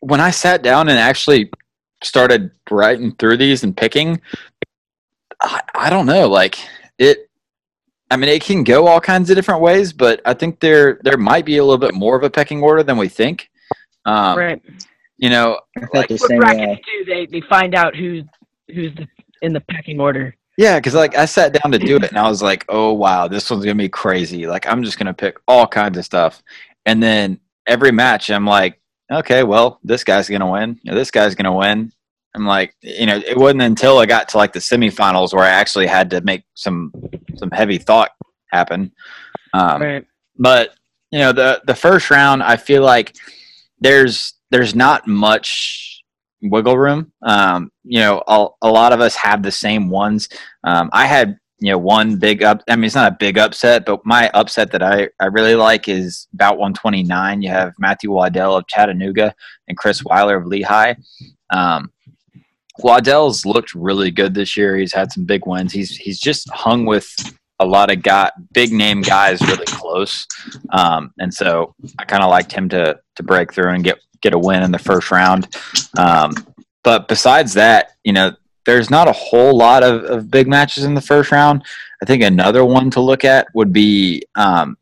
[0.00, 1.50] when I sat down and actually
[2.04, 4.20] started writing through these and picking,
[5.42, 6.28] I, I don't know.
[6.28, 6.58] Like
[6.98, 7.28] it,
[8.10, 11.16] I mean, it can go all kinds of different ways, but I think there there
[11.16, 13.50] might be a little bit more of a pecking order than we think.
[14.04, 14.62] Um, right.
[15.18, 16.82] You know, I thought like, the What same brackets way.
[16.98, 18.24] do they they find out who's
[18.68, 19.06] who's the,
[19.40, 20.36] in the pecking order?
[20.58, 23.28] Yeah, because like I sat down to do it and I was like, oh wow,
[23.28, 24.46] this one's gonna be crazy.
[24.46, 26.42] Like I'm just gonna pick all kinds of stuff,
[26.84, 28.80] and then every match I'm like,
[29.10, 30.78] okay, well this guy's gonna win.
[30.82, 31.92] You know, this guy's gonna win.
[32.34, 35.50] I'm like, you know, it wasn't until I got to like the semifinals where I
[35.50, 36.92] actually had to make some
[37.36, 38.10] some heavy thought
[38.50, 38.92] happen.
[39.54, 40.06] Um, right.
[40.38, 40.74] but
[41.12, 43.14] you know the the first round i feel like
[43.78, 46.02] there's there's not much
[46.40, 50.28] wiggle room um you know a, a lot of us have the same ones
[50.64, 53.84] um i had you know one big up i mean it's not a big upset
[53.86, 58.56] but my upset that i i really like is about 129 you have matthew waddell
[58.56, 59.32] of chattanooga
[59.68, 60.94] and chris weiler of lehigh
[61.50, 61.91] um
[62.78, 66.86] waddell's looked really good this year he's had some big wins he's he's just hung
[66.86, 67.14] with
[67.62, 70.26] a lot of got big name guys really close,
[70.70, 74.34] um, and so I kind of liked him to to break through and get get
[74.34, 75.56] a win in the first round.
[75.96, 76.32] Um,
[76.82, 78.32] but besides that, you know,
[78.66, 81.62] there's not a whole lot of, of big matches in the first round.
[82.02, 84.76] I think another one to look at would be um,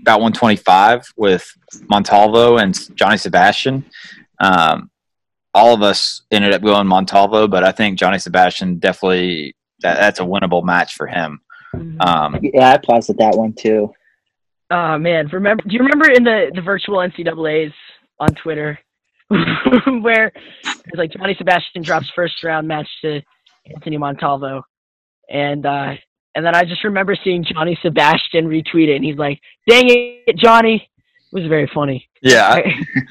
[0.00, 1.46] about 125 with
[1.88, 3.84] Montalvo and Johnny Sebastian.
[4.40, 4.90] Um,
[5.54, 10.20] all of us ended up going Montalvo, but I think Johnny Sebastian definitely that, that's
[10.20, 11.40] a winnable match for him.
[12.00, 13.92] Um, Yeah, I paused at that one too.
[14.70, 15.62] Oh man, remember?
[15.66, 17.72] Do you remember in the the virtual NCAA's
[18.18, 18.78] on Twitter
[19.28, 20.32] where
[20.64, 23.20] it's like Johnny Sebastian drops first round match to
[23.66, 24.62] Anthony Montalvo,
[25.28, 25.94] and uh,
[26.34, 30.36] and then I just remember seeing Johnny Sebastian retweet it, and he's like, "Dang it,
[30.36, 32.08] Johnny!" It was very funny.
[32.22, 32.60] yeah,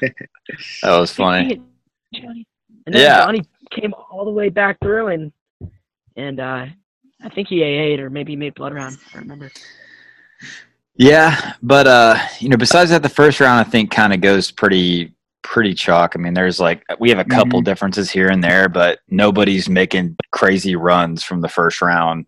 [0.82, 1.60] that was funny.
[2.14, 2.46] Dang Johnny.
[2.86, 3.24] And then Yeah.
[3.24, 5.32] Johnny came all the way back through, and
[6.16, 6.66] and uh,
[7.22, 8.98] I think he AA'd or maybe he made blood round.
[9.14, 9.50] I remember.
[10.96, 14.50] Yeah, but uh, you know, besides that, the first round I think kind of goes
[14.50, 15.12] pretty
[15.42, 16.12] pretty chalk.
[16.14, 20.16] I mean, there's like we have a couple differences here and there, but nobody's making
[20.30, 22.26] crazy runs from the first round.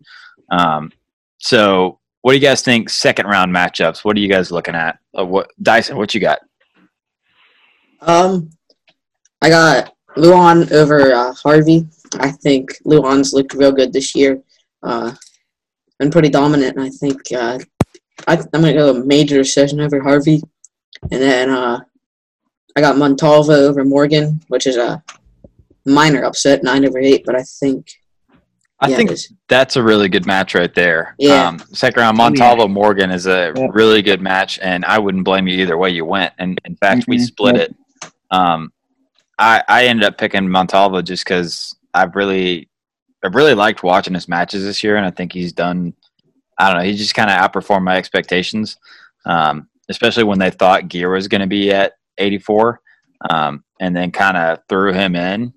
[0.51, 0.91] Um,
[1.37, 2.89] so, what do you guys think?
[2.89, 4.03] Second round matchups.
[4.03, 4.99] What are you guys looking at?
[5.17, 5.95] Uh, what Dyson?
[5.97, 6.39] What you got?
[8.01, 8.49] Um,
[9.41, 11.87] I got Luan over uh, Harvey.
[12.19, 14.41] I think Luan's looked real good this year.
[14.83, 15.13] Uh,
[15.99, 17.59] been pretty dominant, and I think uh,
[18.27, 20.41] I, I'm gonna go a major decision over Harvey.
[21.11, 21.79] And then uh,
[22.75, 25.03] I got Montalvo over Morgan, which is a
[25.85, 27.23] minor upset, nine over eight.
[27.25, 27.87] But I think
[28.79, 29.11] I yeah, think
[29.47, 31.15] that's a really good match right there.
[31.17, 31.47] Yeah.
[31.47, 32.23] Um, second round, yeah.
[32.23, 33.71] Montalvo Morgan is a Yep.
[33.73, 36.33] really good match, and I wouldn't blame you either way you went.
[36.37, 37.25] And in fact, we Mhm.
[37.25, 37.69] split Yep.
[37.69, 37.75] it.
[38.29, 38.71] Um,
[39.39, 42.69] I I ended up picking Montalvo just because I've really
[43.23, 45.93] I've really liked watching his matches this year, and I think he's done.
[46.59, 46.83] I don't know.
[46.85, 48.77] He just kind of outperformed my expectations,
[49.25, 52.81] um, especially when they thought Gear was going to be at 84,
[53.29, 55.53] um, and then kind of threw him in.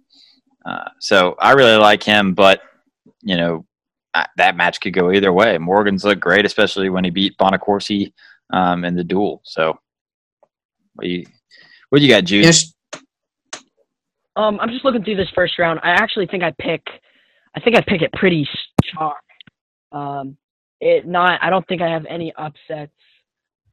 [0.64, 2.61] Uh, so I really like him, but
[3.22, 3.64] you know
[4.14, 5.57] I- that match could go either way.
[5.59, 8.12] Morgan's looked great, especially when he beat Bonaccorsi
[8.53, 9.41] um, in the duel.
[9.45, 9.78] So,
[10.95, 11.24] what you
[11.89, 12.45] what do you got, Jude?
[12.45, 12.72] Yes,
[14.37, 15.81] Um, I'm just looking through this first round.
[15.83, 16.83] I actually think I pick,
[17.57, 18.49] I think I pick it pretty
[18.85, 19.16] sharp.
[19.93, 20.37] Um,
[20.81, 21.41] it not.
[21.43, 22.93] I don't think I have any upsets.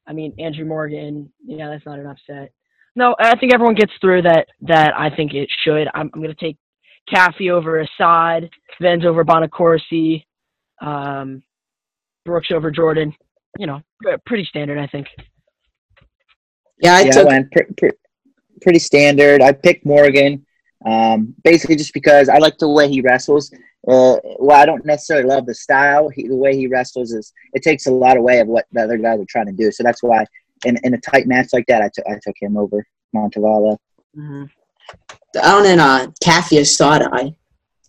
[0.07, 1.31] I mean, Andrew Morgan.
[1.45, 2.51] Yeah, that's not an upset.
[2.95, 4.47] No, I think everyone gets through that.
[4.61, 5.87] That I think it should.
[5.93, 6.57] I'm, I'm going to take
[7.13, 8.49] Caffey over Assad,
[8.81, 10.23] Venz over Bonaccorsi,
[10.81, 11.43] um,
[12.25, 13.13] Brooks over Jordan.
[13.59, 13.81] You know,
[14.25, 15.07] pretty standard, I think.
[16.81, 17.97] yeah, I yeah, I went pre- pre-
[18.61, 19.41] pretty standard.
[19.41, 20.45] I picked Morgan.
[20.85, 23.51] Um, basically, just because I like the way he wrestles.
[23.87, 26.09] Uh, well, I don't necessarily love the style.
[26.09, 28.97] He, the way he wrestles is it takes a lot away of what the other
[28.97, 29.71] guys are trying to do.
[29.71, 30.25] So that's why,
[30.65, 33.77] in, in a tight match like that, I took I took him over Montevala.
[34.13, 34.45] hmm
[35.33, 37.33] Down in uh, Caffey Assad, I,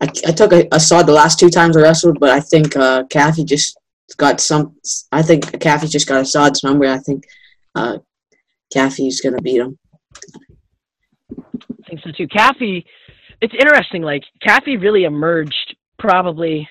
[0.01, 3.05] I, I took a Assad the last two times I wrestled, but I think uh,
[3.05, 3.79] Caffey just
[4.17, 4.77] got some.
[5.13, 6.87] I think Caffey just got a Assad's number.
[6.87, 7.25] I think
[7.75, 7.99] uh,
[8.75, 9.79] Caffey's gonna beat him.
[11.89, 12.29] Think so too.
[12.29, 12.85] Caffey,
[13.41, 14.03] it's interesting.
[14.03, 16.69] Like Caffey really emerged probably,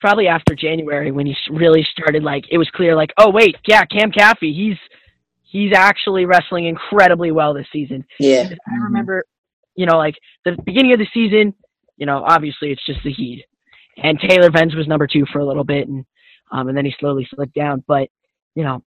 [0.00, 2.22] probably after January when he really started.
[2.22, 2.94] Like it was clear.
[2.94, 4.78] Like oh wait, yeah, Cam Caffey, he's
[5.42, 8.04] he's actually wrestling incredibly well this season.
[8.18, 9.24] Yeah, I remember,
[9.74, 10.14] you know, like
[10.44, 11.54] the beginning of the season,
[11.96, 13.44] you know, obviously it's just the Heat,
[13.96, 16.04] and Taylor Venz was number two for a little bit, and
[16.52, 17.82] um, and then he slowly slipped down.
[17.86, 18.08] But
[18.54, 18.82] you know,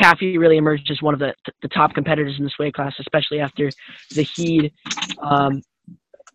[0.00, 3.40] Caffey really emerged as one of the the top competitors in this weight class, especially
[3.40, 3.70] after
[4.14, 4.72] the Heat,
[5.20, 5.62] um,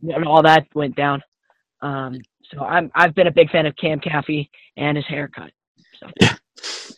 [0.01, 1.21] and all that went down.
[1.81, 2.19] Um,
[2.51, 5.51] so I'm I've been a big fan of Cam Caffey and his haircut.
[5.99, 6.07] So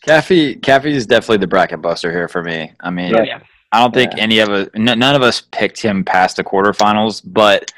[0.07, 2.71] Caffey, Caffey is definitely the bracket buster here for me.
[2.79, 3.39] I mean, oh, yeah,
[3.71, 4.23] I don't think Yeah.
[4.23, 7.21] any of us, n- none of us picked him past the quarterfinals.
[7.25, 7.71] But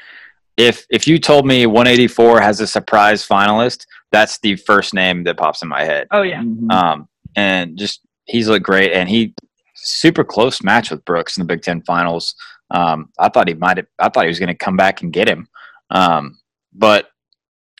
[0.56, 5.36] if if you told me 184 has a surprise finalist, that's the first name that
[5.36, 6.06] pops in my head.
[6.12, 6.70] oh yeah, Mhm.
[6.72, 9.34] Um, and just he's looked great, and he
[9.74, 12.34] super close match with Brooks in the Big Ten finals.
[12.70, 13.86] Um, I thought he might have.
[13.98, 15.48] I thought he was going to come back and get him.
[15.90, 16.38] Um,
[16.72, 17.10] but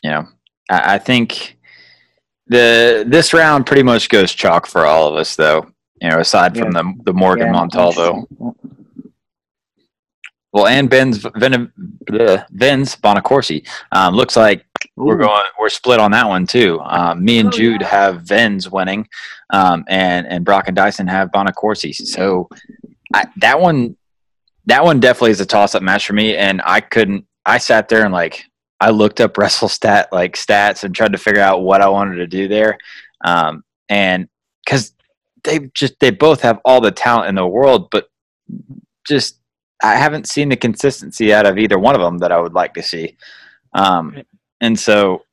[0.03, 0.27] you know,
[0.69, 1.57] I, I think
[2.47, 5.71] the this round pretty much goes chalk for all of us, though.
[6.01, 8.27] You know, aside from the the Morgan Yeah, Montalvo.
[10.53, 11.71] Well, and Ben's Ven,
[12.51, 13.67] Ben's Bonaccorsi.
[13.91, 16.79] Um, looks like we're going we're split on that one too.
[16.81, 17.87] Um, me and Oh, Jude yeah.
[17.87, 19.07] have Venz winning,
[19.49, 21.93] um, and and Brock and Dyson have Bonaccorsi.
[21.93, 22.49] So
[23.13, 23.95] I, that one
[24.65, 26.35] that one definitely is a toss up match for me.
[26.35, 27.25] And I couldn't.
[27.45, 28.45] I sat there and like
[28.79, 32.15] I looked up wrestle stat like stats and tried to figure out what I wanted
[32.15, 32.77] to do there,
[33.23, 34.27] um, and
[34.65, 34.93] because
[35.43, 38.09] they just they both have all the talent in the world, but
[39.07, 39.39] just
[39.83, 42.73] I haven't seen the consistency out of either one of them that I would like
[42.75, 43.17] to see.
[43.73, 44.23] Um.
[44.61, 45.23] And so,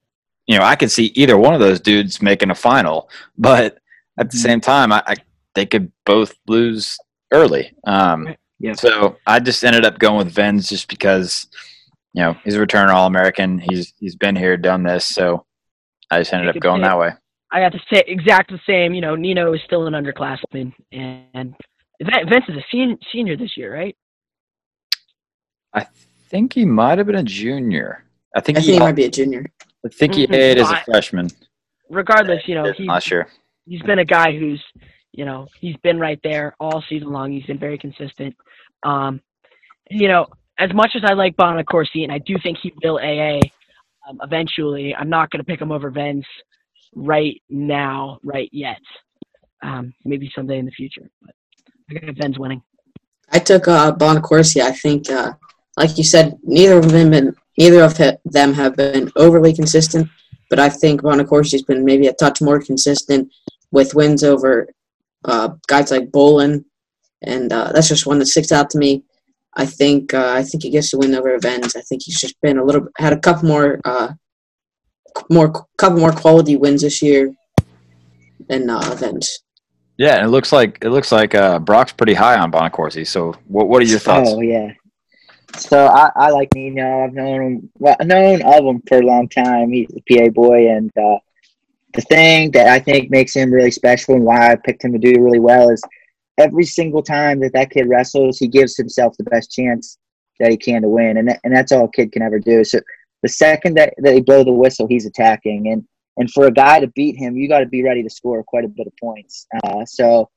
[0.47, 3.09] you know, I could see either one of those dudes making a final,
[3.39, 3.79] but
[4.18, 4.43] at the Mhm.
[4.43, 5.14] same time, I, I
[5.55, 6.97] they could both lose
[7.33, 7.73] early.
[7.85, 8.73] Um, Yeah.
[8.75, 11.47] So I just ended up going with Venz just because,
[12.14, 13.59] you know, he's a return All American.
[13.59, 15.45] He's he's been here, done this, so
[16.11, 17.11] I just ended You up going say- that way.
[17.51, 18.95] I got to say exact the same.
[18.95, 21.55] You know, Nino is still an underclassman, and
[22.01, 23.95] Vince is a senior, senior this year, right?
[25.75, 25.87] I
[26.31, 28.05] think he might have been a junior.
[28.35, 29.47] I think I he, think he might be a junior.
[29.85, 30.35] I think he Mhm.
[30.35, 31.28] ate as a I- freshman.
[31.91, 33.28] Regardless, you know, he's Not sure.
[33.66, 34.62] he's been a guy who's,
[35.12, 37.30] you know, he's been right there all season long.
[37.33, 38.35] He's been very consistent.
[38.83, 39.20] Um,
[39.91, 40.26] you know,
[40.59, 43.41] as much as I like Bonaccorsi, and I do think he will AA
[44.09, 46.24] um, eventually, I'm not going to pick him over Venz
[46.95, 48.80] right now, right yet.
[49.62, 51.35] Um, maybe someday in the future, but
[51.91, 52.62] I got Venz winning.
[53.30, 54.61] I took uh, Bonaccorsi.
[54.61, 55.35] I think, uh,
[55.76, 60.09] like you said, neither of them been, neither of them have been overly consistent,
[60.50, 63.32] but I think Bonaccorsi's been maybe a touch more consistent
[63.70, 64.68] with wins over
[65.24, 66.64] uh, guys like Bolin,
[67.22, 69.05] and uh, that's just one that sticks out to me.
[69.55, 71.76] I think uh, I think he gets to win over Evans.
[71.76, 74.12] I think he's just been a little had a couple more uh,
[75.30, 77.34] more couple more quality wins this year
[78.48, 79.42] than uh, Evans.
[79.98, 83.07] Yeah, and it looks like it looks like uh, Brock's pretty high on Bonaccorsi.
[83.07, 84.30] So, what what are your thoughts?
[84.32, 84.72] Oh yeah.
[85.59, 87.05] So I, I like Nino.
[87.05, 87.70] I've known him.
[87.78, 89.70] Well, known of him for a long time.
[89.70, 91.18] He's a PA boy, and uh,
[91.94, 94.98] the thing that I think makes him really special and why I picked him to
[94.98, 95.82] do really well is
[96.38, 99.98] every single time that that kid wrestles, he gives himself the best chance
[100.40, 102.64] that he can to win, and and that's all a kid can ever do.
[102.64, 102.80] So
[103.22, 105.86] the second that they blow the whistle, he's attacking, and
[106.16, 108.64] and for a guy to beat him, you got to be ready to score quite
[108.64, 109.46] a bit of points.
[109.64, 110.30] Uh, so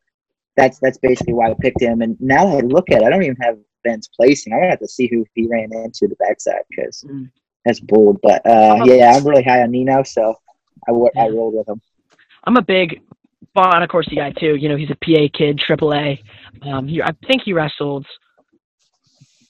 [0.55, 2.01] that's that's basically why I picked him.
[2.01, 4.51] And now I look at it, I don't even have Ben's placing.
[4.51, 7.29] I'm gonna have to see who he ran into the backside because Mm.
[7.63, 8.19] that's bold.
[8.21, 10.35] But uh, yeah, I'm really high on Nino, so
[10.87, 11.81] I wo- I rolled with him.
[12.43, 13.01] I'm a big
[13.55, 14.55] Bonaccorsi guy too.
[14.55, 16.19] You know, he's a PA kid, AAA.
[16.63, 18.05] Um, he, I think he wrestled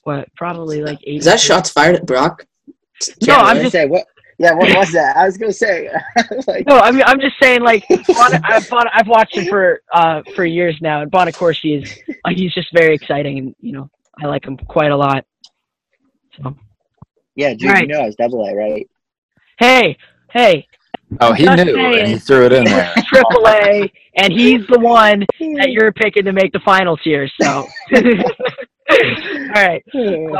[0.04, 1.18] what probably like eight.
[1.18, 2.46] Is that shots fired at Brock?
[3.26, 4.06] No, I I'm just say what.
[4.38, 5.16] Yeah, what was that?
[5.16, 5.88] I was gonna say
[6.46, 6.78] like no.
[6.78, 10.44] I mean, I'm just saying like Bon, I've, Bon, I've watched him for uh for
[10.44, 11.90] years now, and Bonaccorsi is
[12.24, 13.88] uh, he's just very exciting, and you know
[14.22, 15.24] I like him quite a lot.
[16.36, 16.54] So
[17.34, 17.82] yeah, dude, Right.
[17.82, 18.88] you know I was double A, right?
[19.58, 19.96] hey,
[20.32, 20.66] hey,
[21.20, 22.92] Oh, he Just knew, and he threw it in there.
[23.06, 25.20] Triple A, and he's the one
[25.58, 27.28] that you're picking to make the finals here.
[27.40, 27.46] So,
[27.94, 28.02] all
[29.54, 29.84] right.
[29.94, 30.32] Um,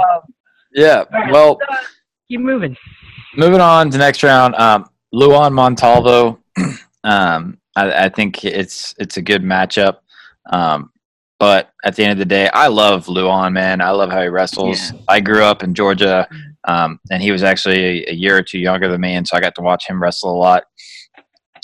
[0.73, 1.05] Yeah.
[1.13, 1.77] right, Well, uh,
[2.29, 2.77] Keep moving.
[3.37, 4.57] moving on to next round.
[4.57, 6.41] Um, Luan Montalvo.
[7.05, 9.99] um, I, I think it's it's a good matchup.
[10.51, 10.91] Um,
[11.39, 13.81] but at the end of the day, I love Luan, man.
[13.81, 14.79] I love how he wrestles.
[15.09, 16.27] I grew up in Georgia,
[16.67, 19.37] um, and he was actually a, a year or two younger than me, and so
[19.37, 20.65] I got to watch him wrestle a lot.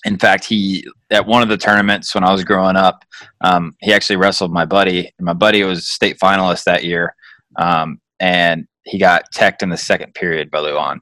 [0.04, 3.04] In fact, he at one of the tournaments when I was growing up,
[3.42, 5.10] um, he actually wrestled my buddy.
[5.18, 7.14] And my buddy was state finalist that year,
[7.56, 11.00] um, and he got teched in the second period by Luan.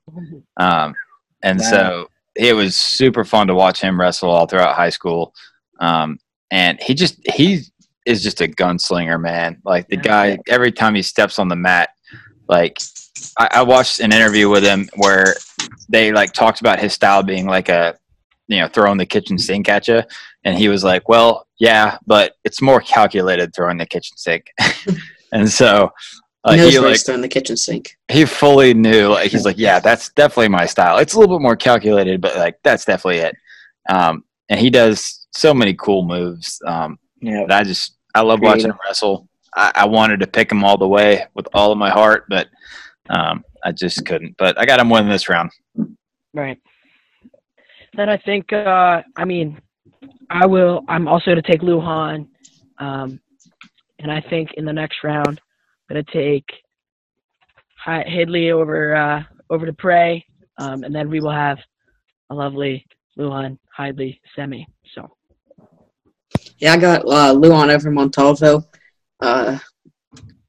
[0.59, 0.95] Um,
[1.43, 1.65] and Wow.
[1.71, 2.07] so
[2.37, 5.33] it was super fun to watch him wrestle all throughout high school.
[5.81, 6.19] Um,
[6.51, 7.63] and he just he
[8.07, 9.61] is just a gunslinger, man.
[9.65, 11.91] Like the guy, every time he steps on the mat,
[12.49, 12.79] like
[13.39, 15.35] I, I watched an interview with him where
[15.89, 17.97] they like talked about his style being like a
[18.49, 20.03] you know throwing the kitchen sink at you,
[20.45, 24.47] and he was like, "Well, yeah, but it's more calculated throwing the kitchen sink."
[25.33, 25.93] and so
[26.45, 27.97] uh, Nose he like in the kitchen sink.
[28.09, 31.43] he fully knew like he's like yeah that's definitely my style it's a little bit
[31.43, 33.37] more calculated but like that's definitely it
[33.89, 37.45] um and he does so many cool moves um Yeah.
[37.49, 38.71] that i just i love watching Creative.
[38.77, 41.91] him wrestle I, I wanted to pick him all the way with all of my
[41.91, 42.49] heart but
[43.09, 45.51] um i just couldn't but i got him winning this round
[46.33, 46.59] Right.
[47.95, 49.61] Then I think, uh, I mean,
[50.31, 50.83] I will.
[50.89, 52.29] I'm also to take Lujan,
[52.79, 53.21] um,
[53.99, 55.37] and I think in the next round, I'm
[55.89, 56.45] gonna take
[57.85, 60.25] Hi- Hidlay over uh, over to Prey,
[60.59, 61.59] um, and then we will have
[62.31, 62.87] a lovely
[63.19, 64.65] Lujan Hidlay semi.
[64.95, 65.11] So
[66.59, 68.67] Yeah, I got uh, Luan over Montalvo.
[69.21, 69.59] Uh,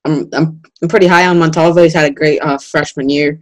[0.06, 1.84] I'm, I'm I'm pretty high on Montalvo.
[1.84, 3.40] He's had a great uh, freshman year,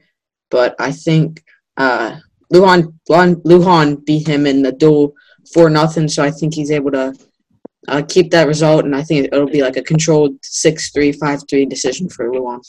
[0.51, 1.43] but I think
[1.77, 2.17] uh,
[2.51, 5.13] Luan, Luan Lujan beat him in the duel
[5.53, 6.07] for nothing.
[6.07, 7.15] So I think he's able to
[7.87, 11.41] uh, keep that result, and I think it'll be like a controlled six three five
[11.49, 12.61] three decision for Luan.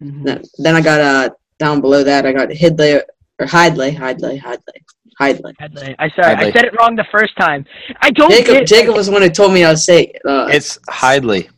[0.00, 3.02] Then, then I got uh down below that I got Hidlay
[3.38, 4.80] or Hidlay Hidlay Hidlay
[5.20, 5.52] Hidlay.
[5.60, 5.94] Hidlay.
[5.98, 7.64] I sorry, I said it wrong the first time.
[8.02, 10.12] I don't Jacob get Jacob was the one who told me I was say.
[10.28, 11.48] Uh, it's Hidlay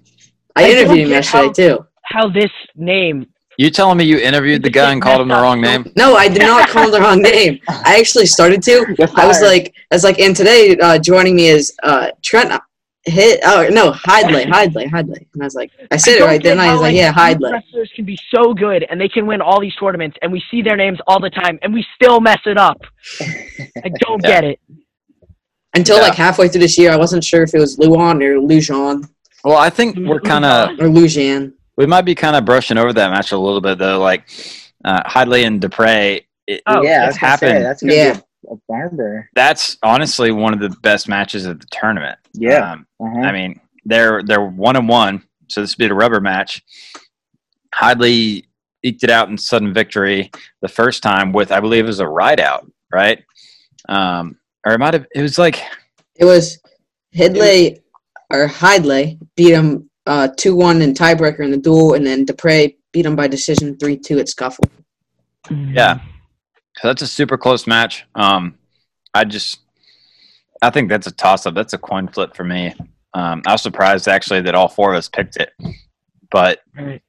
[0.56, 1.86] I I interviewed him get yesterday how- too.
[2.04, 3.26] how this name.
[3.58, 6.28] you telling me you interviewed the guy and called him the wrong name No, I
[6.28, 7.58] did not call him the wrong name.
[7.68, 8.74] I actually started to.
[9.16, 12.52] I was like, I was like, and today uh, joining me is uh, Trent.
[13.08, 16.50] Hit oh no, Hidlay, Hidlay, Hidlay, and I was like, I said it right, get
[16.50, 16.66] didn't I?
[16.72, 17.52] was He's like, yeah, youth Hidlay.
[17.52, 20.62] Wrestlers can be so good and they can win all these tournaments, and we see
[20.62, 22.80] their names all the time, and we still mess it up.
[23.20, 24.28] I don't Yeah.
[24.40, 24.60] get it.
[25.74, 26.02] Until Yeah.
[26.04, 29.08] like halfway through this year, I wasn't sure if it was Luan or Lujan
[29.44, 31.52] well i think we're kind of or Lujan.
[31.76, 34.28] we might be kind of brushing over that match a little bit though like
[34.84, 37.64] uh, Hidlay and DePrez it, Oh, yeah, I it's was say, happened.
[37.64, 38.20] that's gonna Yeah.
[38.42, 39.28] Be a, a barber.
[39.34, 42.18] that's honestly one of the best matches of the tournament.
[42.34, 42.72] Yeah.
[42.72, 43.20] Um, Uh-huh.
[43.20, 46.62] I mean, they're they're one and one, so this would be a rubber match.
[47.74, 48.44] Hidlay
[48.82, 50.30] eked it out in sudden victory
[50.62, 53.22] the first time with I believe it was a ride out, right?
[53.88, 55.60] Um, or it might have it was like
[56.16, 56.58] It was
[57.14, 57.80] Hidlay
[58.30, 62.74] or Hidlay beat him uh, two one in tiebreaker in the duel, and then DePrez
[62.92, 64.64] beat him by decision three two at scuffle.
[65.50, 66.00] Yeah.
[66.80, 68.04] So that's a super close match.
[68.14, 68.54] Um,
[69.14, 69.60] I just
[70.62, 71.54] I think that's a toss up.
[71.54, 72.74] That's a coin flip for me.
[73.14, 75.50] Um, I was surprised actually that all four of us picked it,
[76.30, 77.02] but Right.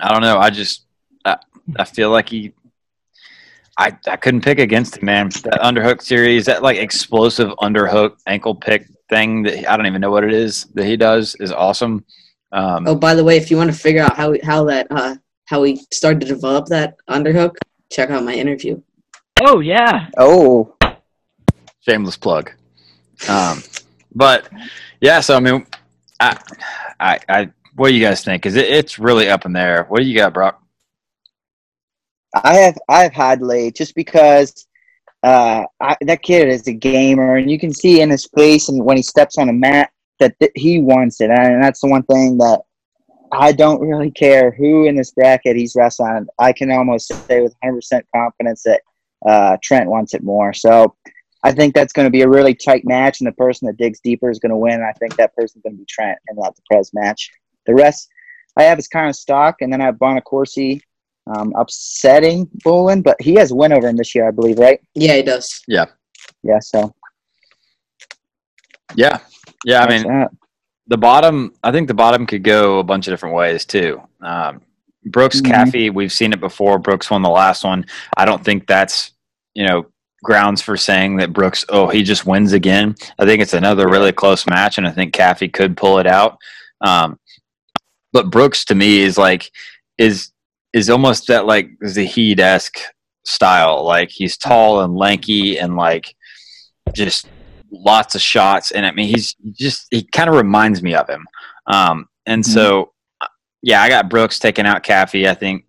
[0.00, 0.38] I don't know.
[0.38, 0.84] I just
[1.24, 1.36] I,
[1.76, 2.52] I feel like he.
[3.78, 5.28] I, I couldn't pick against him, man.
[5.44, 10.00] That underhook series, that like explosive underhook ankle pick thing that he- I don't even
[10.02, 12.04] know what it is that he does is awesome.
[12.52, 15.14] Um, Oh, by the way, if you want to figure out how how that uh,
[15.46, 17.56] how he started to develop that underhook,
[17.90, 18.80] check out my interview.
[19.42, 20.08] Oh yeah.
[20.18, 20.76] Oh,
[21.80, 22.52] shameless plug.
[23.28, 23.62] Um,
[24.14, 24.48] but
[25.00, 25.66] yeah, so I mean,
[26.18, 26.38] I,
[26.98, 28.42] I, I, what do you guys think?
[28.42, 28.66] Because it?
[28.66, 29.84] It's really up in there.
[29.84, 30.62] What do you got, Brock?
[32.34, 34.66] I have I have Hadley just because
[35.22, 38.84] uh, I, that kid is a gamer, and you can see in his face and
[38.84, 42.02] when he steps on a mat that th- he wants it, and that's the one
[42.04, 42.60] thing that
[43.32, 46.26] I don't really care who in this bracket he's wrestling.
[46.38, 48.82] I can almost say with 100% confidence that
[49.26, 50.52] uh, Trent wants it more.
[50.52, 50.94] So
[51.42, 54.00] I think that's going to be a really tight match, and the person that digs
[54.00, 54.82] deeper is going to win.
[54.82, 57.30] I think that person's going to be Trent and not the Prez match.
[57.66, 58.08] The rest
[58.56, 60.80] I have is kind of stock, and then I have Bonaccorsi
[61.26, 64.80] um, upsetting Bolin, but he has win over him this year, I believe, right?
[64.94, 65.62] Yeah, he does.
[65.68, 65.86] Yeah.
[66.42, 66.94] Yeah, so
[68.96, 69.18] Yeah,
[69.64, 69.82] yeah.
[69.82, 70.30] I that's mean, that.
[70.88, 71.52] the bottom.
[71.62, 74.00] I think the bottom could go a bunch of different ways too.
[74.20, 74.62] Um,
[75.04, 75.40] Brooks.
[75.40, 76.78] Caffey, we've seen it before.
[76.78, 77.86] Brooks won the last one.
[78.16, 79.12] I don't think that's
[79.54, 79.86] you know
[80.22, 81.64] grounds for saying that Brooks.
[81.68, 82.94] Oh, he just wins again.
[83.18, 86.38] I think it's another really close match, and I think Caffey could pull it out.
[86.80, 87.18] Um,
[88.12, 89.50] but Brooks to me is like
[89.98, 90.32] is
[90.72, 92.78] is almost that like Zahid esque
[93.24, 93.84] style.
[93.84, 96.14] Like he's tall and lanky and like
[96.92, 97.26] just
[97.70, 98.70] lots of shots.
[98.70, 101.26] And I mean, he's just he kind of reminds me of him.
[101.66, 102.92] Um, and so,
[103.62, 105.28] yeah, I got Brooks taking out Caffey.
[105.28, 105.64] I think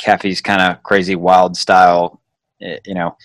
[0.00, 2.20] Caffey's kind of crazy, wild style.
[2.60, 3.16] It, you know,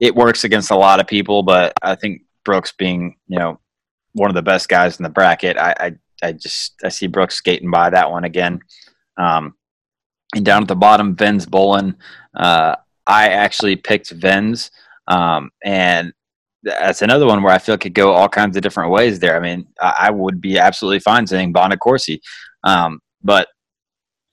[0.00, 3.60] it works against a lot of people, but I think Brooks being you know
[4.12, 7.36] one of the best guys in the bracket, I I, I just I see Brooks
[7.36, 8.60] skating by that one again.
[9.16, 9.54] Um,
[10.34, 11.94] and down at the bottom, Venz Bolin.
[12.34, 12.76] Uh,
[13.06, 14.70] I actually picked Venz,
[15.08, 16.12] um, and
[16.62, 19.36] that's another one where I feel could go all kinds of different ways there.
[19.36, 22.20] I mean, I, I would be absolutely fine saying Bonaccorsi,
[22.64, 23.48] um, but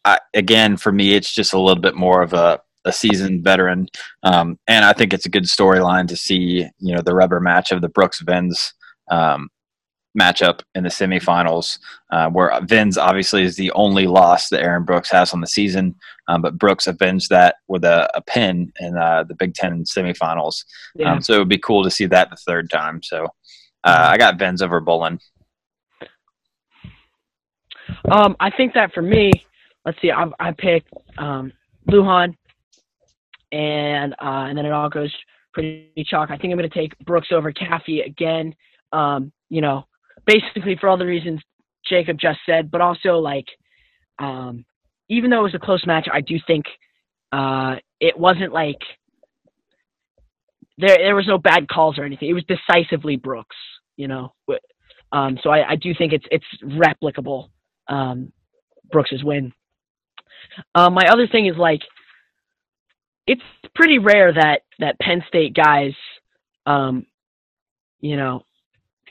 [0.05, 3.87] I, again, for me, it's just a little bit more of a, a seasoned veteran,
[4.23, 7.71] um, and I think it's a good storyline to see, you know, the rubber match
[7.71, 8.73] of the Brooks Venz
[9.11, 9.49] um,
[10.19, 11.77] matchup in the semifinals,
[12.11, 15.95] uh, where Vins obviously is the only loss that Aaron Brooks has on the season,
[16.27, 20.63] um, but Brooks avenged that with a, a pin in uh, the Big Ten semifinals.
[20.95, 21.13] Yeah.
[21.13, 23.03] Um, so it would be cool to see that the third time.
[23.03, 23.25] So
[23.83, 25.19] uh, I got Vins over Bolin.
[28.11, 29.31] Um, I think that for me,
[29.85, 31.51] let's see, I, I picked um,
[31.89, 32.35] Lujan,
[33.51, 35.13] and uh, and then it all goes
[35.53, 36.29] pretty chalk.
[36.31, 38.55] I think I'm going to take Brooks over Caffey again.
[38.91, 39.85] Um, you know,
[40.25, 41.41] basically for all the reasons
[41.87, 43.45] Jacob just said, but also like,
[44.19, 44.65] um,
[45.09, 46.65] even though it was a close match, I do think
[47.31, 48.79] uh, it wasn't like
[50.77, 52.29] there there was no bad calls or anything.
[52.29, 53.55] It was decisively Brooks,
[53.97, 54.33] you know.
[55.11, 57.49] Um, so I, I do think it's it's replicable.
[57.89, 58.31] Um,
[58.91, 59.51] Brooks's win.
[60.75, 61.81] Um, my other thing is like,
[63.27, 63.41] it's
[63.75, 65.93] pretty rare that that Penn State guys,
[66.65, 67.05] um,
[67.99, 68.43] you know,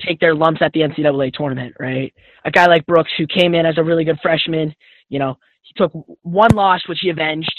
[0.06, 2.12] take their lumps at the NCAA tournament, right?
[2.44, 4.74] A guy like Brooks, who came in as a really good freshman,
[5.08, 7.54] you know, he took one loss, which he avenged,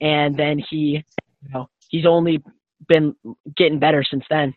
[0.00, 1.04] and then he,
[1.42, 2.42] you know, he's only
[2.88, 3.14] been
[3.56, 4.54] getting better since then.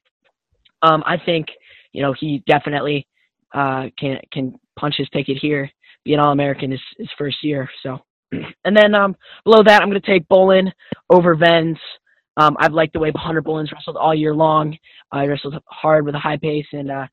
[0.82, 1.48] Um, I think,
[1.92, 3.08] you know, he definitely
[3.54, 5.70] uh, can can punch his ticket here,
[6.04, 7.70] be an All American his, his first year.
[7.84, 8.00] So,
[8.66, 10.72] and then um, below that, I'm going to take Bolin
[11.10, 11.78] over Venz.
[12.38, 14.78] Um, I've liked the way Hunter Bolin's wrestled all year long.
[15.12, 17.06] Uh, he wrestled hard with a high pace, and uh,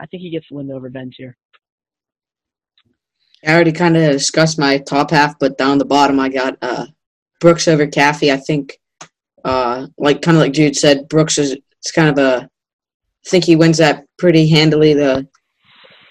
[0.00, 1.36] I think he gets the win over Venz here.
[3.46, 6.86] I already kind of discussed my top half, but down the bottom, I got uh,
[7.40, 8.32] Brooks over Caffey.
[8.32, 8.78] I think,
[9.44, 12.48] uh, like kind of like Jude said, Brooks is it's kind of a.
[13.26, 14.94] I think he wins that pretty handily.
[14.94, 15.28] The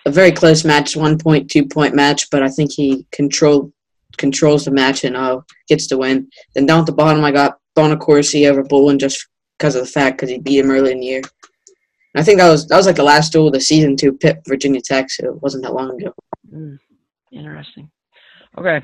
[0.08, 3.72] a very close match, one point, two point match, but I think he control
[4.18, 6.30] controls the match and uh, gets the win.
[6.56, 9.28] Then down at the bottom, I got Bonaccorsi over Bolin just
[9.60, 11.22] because of the fact because he beat him early in the year.
[12.14, 14.14] And I think that was that was like the last duel of the season to
[14.14, 16.14] Pitt Virginia Tech, so it wasn't that long ago.
[16.52, 16.80] Mm,
[17.32, 17.92] interesting.
[18.58, 18.80] Okay.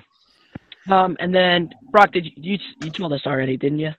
[0.92, 3.92] Um, and then Brock, did you, you you told us already, didn't you?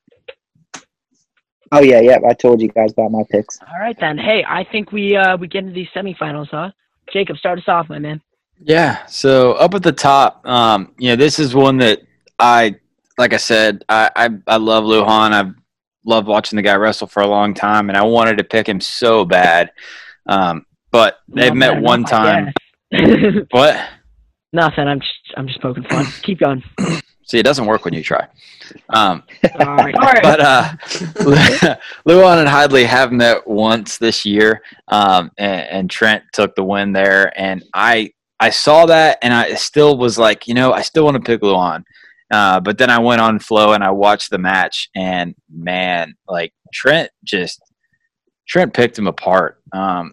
[1.73, 2.19] Oh yeah, yeah.
[2.29, 3.59] I told you guys about my picks.
[3.63, 4.19] All right then.
[4.19, 6.71] Hey, I think we uh we get into these semifinals, huh?
[7.13, 8.21] Jacob, start us off, my man.
[8.61, 9.05] Yeah.
[9.07, 12.01] So up at the top, um, you know, this is one that
[12.39, 12.77] I,
[13.19, 15.33] like I said, I I, I love Lujan.
[15.33, 15.55] I've
[16.05, 18.81] loved watching the guy wrestle for a long time, and I wanted to pick him
[18.81, 19.73] so bad.
[20.27, 22.53] Um, but they've Not met one enough, time.
[23.51, 23.77] What?
[24.53, 24.87] Nothing.
[24.87, 26.07] I'm just I'm just poking fun.
[26.23, 26.63] Keep going.
[27.27, 28.27] See, it doesn't work when you try.
[28.91, 29.23] Um,
[29.59, 29.95] All right.
[29.95, 30.23] All right.
[30.23, 36.55] but uh, Luan and Hidlay have met once this year, um, and, and Trent took
[36.55, 37.33] the win there.
[37.39, 41.17] And I I saw that, and I still was like, you know, I still want
[41.17, 41.85] to pick Luan.
[42.31, 46.53] Uh, but then I went on Flow and I watched the match, and man, like
[46.73, 47.63] Trent just
[48.47, 49.63] Trent picked him apart.
[49.73, 50.13] Um,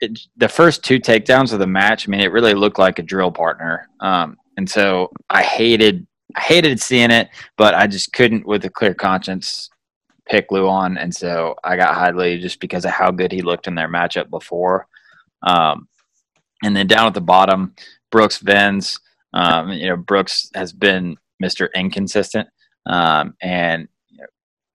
[0.00, 3.02] it, the first two takedowns of the match, I mean, it really looked like a
[3.02, 3.88] drill partner.
[4.00, 8.70] Um, and so I hated I hated seeing it, but I just couldn't, with a
[8.70, 9.70] clear conscience,
[10.28, 13.74] pick Luan, and so I got Hidlay just because of how good he looked in
[13.74, 14.86] their matchup before.
[15.46, 15.88] Um,
[16.64, 17.74] and then down at the bottom,
[18.10, 18.98] Brooks Venz.
[19.32, 21.68] Um, you know, Brooks has been Mr.
[21.74, 22.48] Inconsistent,
[22.86, 23.88] um, and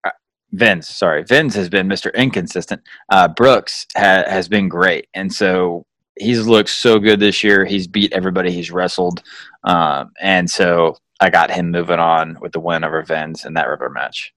[0.05, 2.13] uh, sorry, Venz has been Mr.
[2.13, 2.82] Inconsistent.
[3.09, 5.86] Uh, Brooks ha- has been great, and so
[6.20, 7.65] he's looked so good this year.
[7.65, 9.24] He's beat everybody he's wrestled,
[9.63, 13.67] um, and so I got him moving on with the win over Venz in that
[13.67, 14.34] rubber match.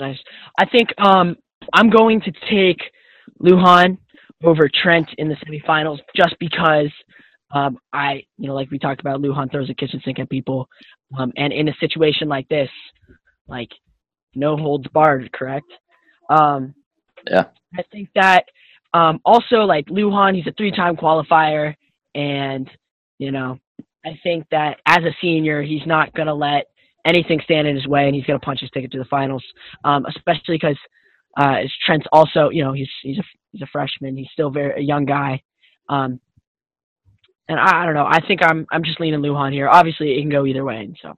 [0.00, 0.18] Nice.
[0.58, 1.36] I think um,
[1.72, 2.80] I'm going to take
[3.42, 3.98] Lujan
[4.44, 6.90] over Trent in the semifinals just because
[7.50, 10.68] um, I, you know, like we talked about, Lujan throws a kitchen sink at people.
[11.18, 12.70] Um, and in a situation like this,
[13.48, 13.70] like
[14.34, 15.66] no holds barred, correct?
[16.30, 16.74] Um,
[17.28, 17.46] Yeah.
[17.76, 18.44] I think that
[18.94, 21.74] um, also like Lujan, he's a three-time qualifier,
[22.14, 22.68] and
[23.18, 23.58] you know,
[24.04, 26.66] I think that as a senior, he's not to let
[27.04, 29.44] anything stand in his way, and he's to punch his ticket to the finals.
[29.84, 30.78] Um, especially because
[31.36, 34.16] uh, Trent's also, you know, he's he's a he's a freshman.
[34.16, 35.42] He's still very a young guy.
[35.88, 36.20] Um,
[37.48, 38.06] and I, I don't know.
[38.06, 39.68] I think I'm I'm just leaning Lujan here.
[39.68, 41.14] Obviously, it can go either way, so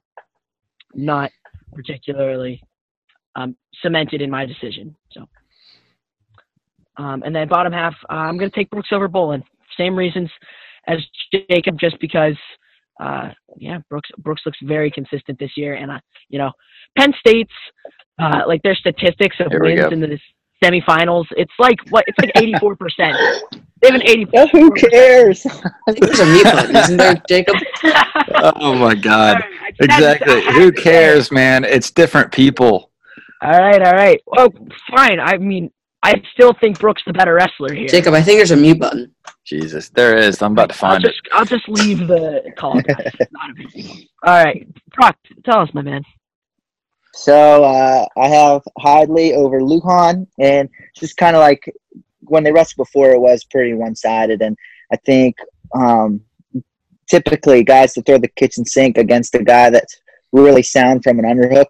[0.95, 1.31] not
[1.73, 2.62] particularly
[3.37, 4.97] um, cemented in my decision.
[5.12, 5.29] So,
[7.01, 9.42] um, and then bottom half, uh, I'm going to take Brooks over Bolin.
[9.78, 10.30] Same reasons
[10.86, 10.98] as
[11.51, 12.36] Jacob, just because.
[13.01, 15.98] Uh, yeah, Brooks Brooks looks very consistent this year, and uh,
[16.28, 16.51] you know,
[16.98, 17.51] Penn State's
[18.22, 19.88] uh, like their statistics of Here wins go.
[19.88, 20.18] in the
[20.62, 21.24] semifinals.
[21.30, 22.05] It's like what?
[22.09, 23.16] It's like 84 percent.
[23.80, 24.26] They have an 80.
[24.36, 25.46] Oh, who cares?
[25.46, 27.57] I think there's a mute button, isn't there, Jacob?
[28.62, 29.40] Oh my God!
[29.40, 30.34] Sorry, I just had to- Exactly.
[30.46, 30.84] I Who to say it.
[30.84, 31.64] cares, man?
[31.64, 32.90] It's different people.
[33.42, 34.20] All right, all right.
[34.36, 34.51] Oh,
[34.94, 35.18] fine.
[35.20, 35.70] I mean,
[36.03, 37.88] I still think Brooks the better wrestler here.
[37.88, 39.14] Jacob, I think there's a mute button.
[39.44, 40.40] Jesus, there is.
[40.40, 41.09] I'm about to find I'll find it.
[41.09, 42.80] just I'll just leave the call.
[42.80, 43.12] guys.
[43.32, 43.90] Not a big deal.
[44.24, 46.03] All right, Brock, tell us, my man.
[47.12, 51.70] So uh, I have Hidlay over Lujan, and just kind of like
[52.20, 54.57] when they wrestled before, it was pretty one-sided, and
[54.92, 55.36] I think
[55.74, 56.22] um,
[57.09, 60.01] typically guys to throw the kitchen sink against a guy that's
[60.32, 61.66] really sound from an underhook,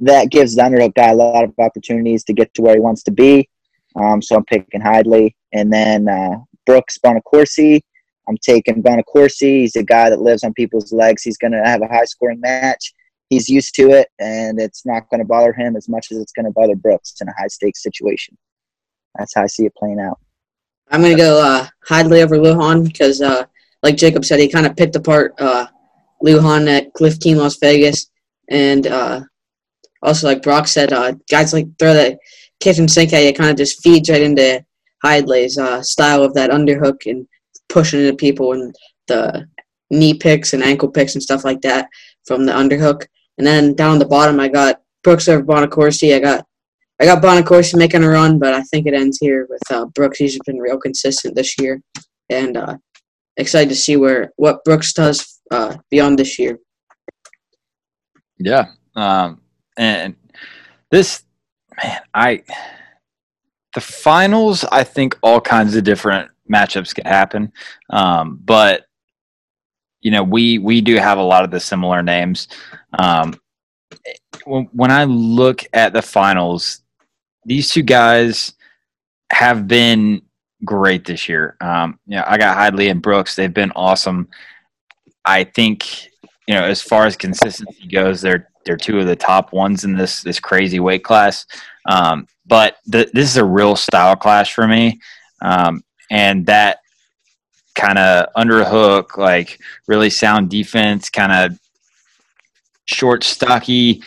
[0.00, 3.02] that gives the underhook guy a lot of opportunities to get to where he wants
[3.04, 3.48] to be.
[3.96, 6.36] Um, so I'm picking Hidlay, and then uh,
[6.66, 7.80] Brooks Bonaccorsi.
[8.28, 9.60] I'm taking Bonaccorsi.
[9.60, 11.22] He's a guy that lives on people's legs.
[11.22, 12.92] He's going to have a high-scoring match
[13.32, 16.32] he's used to it and it's not going to bother him as much as it's
[16.32, 18.36] going to bother Brooks in a high stakes situation.
[19.16, 20.18] That's how I see it playing out.
[20.90, 23.44] I'm gonna go uh, over Lujan because, uh,
[23.82, 25.66] like Jacob said, he kind of picked apart uh,
[26.22, 28.10] Lujan at Cliff Keen Las Vegas,
[28.50, 29.20] and uh,
[30.02, 32.18] also like Brock said, uh, guys like throw that
[32.62, 34.64] kitchen sink at you, kind of just feeds right into
[35.04, 37.26] Hidlay's uh, style of that underhook and
[37.68, 38.74] pushing into people and
[39.08, 39.46] the
[39.90, 41.88] knee picks and ankle picks and stuff like that
[42.26, 43.06] from the underhook.
[43.38, 46.14] And then down the bottom, I got Brooks over Bonaccorsi.
[46.14, 46.46] I got
[47.00, 50.18] I got Bonaccorsi making a run, but I think it ends here with uh, Brooks.
[50.18, 51.82] He's been real consistent this year,
[52.30, 52.76] and uh,
[53.36, 56.58] excited to see where what Brooks does uh, beyond this year.
[58.38, 58.66] Yeah.
[58.94, 59.40] Um,
[59.76, 60.16] and
[60.90, 61.24] this,
[61.82, 62.42] man, I,
[63.74, 67.52] the finals, I think all kinds of different matchups could happen.
[67.90, 68.86] Um, but,
[70.00, 72.48] you know, we, we do have a lot of the similar names.
[72.98, 73.34] Um,
[74.44, 76.82] when, when I look at the finals,
[77.44, 78.54] these two guys
[79.30, 80.22] have been
[80.64, 81.56] great this year.
[81.60, 83.34] Um, you know, I got Hidlay and Brooks.
[83.34, 84.28] They've been awesome.
[85.24, 86.04] I think,
[86.46, 89.96] you know, as far as consistency goes, they're they're two of the top ones in
[89.96, 91.46] this this crazy weight class.
[91.88, 95.00] Um, but the, this is a real style clash for me,
[95.42, 96.78] um, and that
[97.74, 101.58] kind of underhook, like really sound defense, kind of
[102.86, 104.02] short, stocky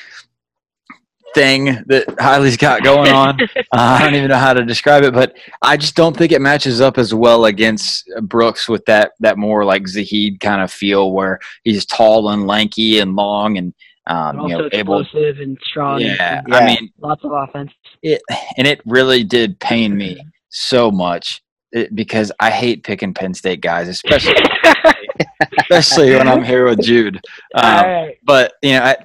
[1.35, 3.37] thing that Hidlay's got going on.
[3.73, 6.39] Uh, I don't even know how to describe it, but I just don't think it
[6.39, 11.11] matches up as well against Brooks with that that more like Zahid kind of feel
[11.11, 13.73] where he's tall and lanky and long and
[14.07, 14.99] um, also you know able.
[15.01, 16.01] explosive and strong.
[16.01, 17.71] Yeah, and I mean lots of offense.
[18.01, 18.21] it,
[18.57, 21.41] and it really did pain me so much
[21.71, 24.35] it, because I hate picking Penn State guys, especially
[25.69, 27.21] especially when I'm here with Jude.
[27.55, 28.17] Um, right.
[28.23, 28.97] but you know, I,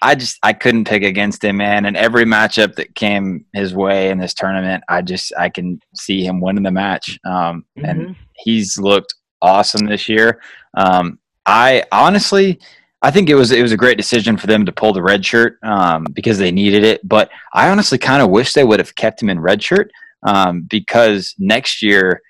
[0.00, 1.86] I just I couldn't pick against him, man.
[1.86, 6.24] And every matchup that came his way in this tournament, I just I can see
[6.24, 7.18] him winning the match.
[7.24, 8.16] Um, and Mhm.
[8.36, 10.40] he's looked awesome this year.
[10.76, 12.60] Um, I honestly,
[13.04, 15.26] I think it was it was a great decision for them to pull the red
[15.26, 17.06] shirt um, because they needed it.
[17.06, 19.90] But I honestly kind of wish they would have kept him in red shirt
[20.22, 22.22] um, because next year,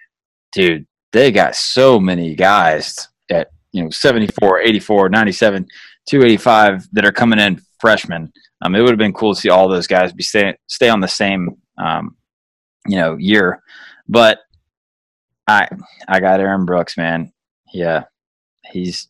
[0.52, 5.64] dude, they got so many guys at you know 74, 84, 97,
[6.08, 8.32] 285 that are coming in freshmen.
[8.60, 10.98] Um, it would have been cool to see all those guys be stay stay on
[10.98, 12.16] the same um,
[12.88, 13.62] you know year,
[14.08, 14.40] but
[15.46, 15.68] I
[16.08, 17.32] I got Aaron Brooks, man.
[17.72, 18.06] Yeah,
[18.72, 19.08] he's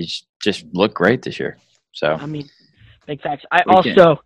[0.00, 1.58] he's just looked great this year.
[1.92, 2.48] So I mean,
[3.06, 3.44] big facts.
[3.50, 4.22] I We can- also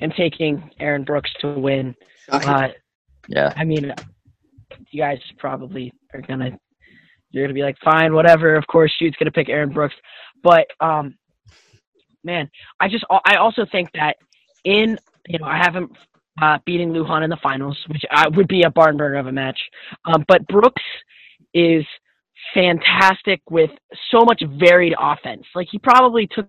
[0.00, 1.94] am taking Aaron Brooks to win.
[2.28, 2.68] Uh,
[3.28, 3.92] yeah, I mean,
[4.90, 6.58] you guys probably are gonna
[7.30, 8.54] you're gonna be like, fine, whatever.
[8.56, 9.94] Of course, Shoot's gonna pick Aaron Brooks,
[10.42, 11.16] but um,
[12.24, 12.50] man,
[12.80, 14.16] I just I also think that
[14.64, 14.98] in
[15.28, 15.90] you know I haven't
[16.40, 19.32] uh, beating Lujan in the finals, which uh, would be a barn burner of a
[19.32, 19.58] match.
[20.06, 20.82] Um, but Brooks
[21.54, 21.84] is
[22.54, 23.70] fantastic with
[24.10, 25.44] so much varied offense.
[25.54, 26.48] Like he probably took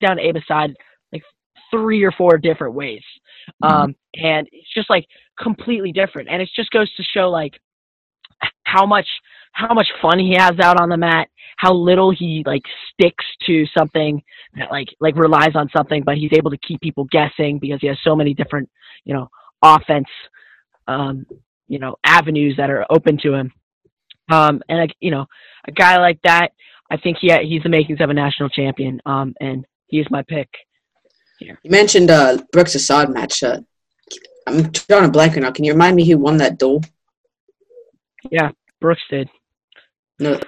[0.00, 0.74] down Abe Assad
[1.12, 1.22] like
[1.70, 3.02] three or four different ways.
[3.62, 5.06] Um, and it's just like
[5.38, 6.28] completely different.
[6.30, 7.54] And it just goes to show like
[8.64, 9.06] how much
[9.52, 12.62] how much fun he has out on the mat, how little he like
[12.92, 14.22] sticks to something
[14.56, 17.88] that like like relies on something, but he's able to keep people guessing because he
[17.88, 18.68] has so many different
[19.04, 19.28] you know
[19.62, 20.06] offense
[20.86, 21.26] um,
[21.68, 23.52] you know avenues that are open to him.
[24.30, 25.26] Um, and like you know
[25.66, 26.52] a guy like that,
[26.90, 29.00] I think he he's the makings of a national champion.
[29.06, 30.48] Um, and he is my pick.
[31.40, 33.42] You mentioned uh, Brooks Assad match.
[33.42, 33.60] Uh,
[34.46, 35.50] I'm drawing a blank right now.
[35.50, 36.82] Can you remind me who won that duel?
[38.30, 38.50] Yeah,
[38.80, 39.28] Brooks did.
[40.18, 40.32] No,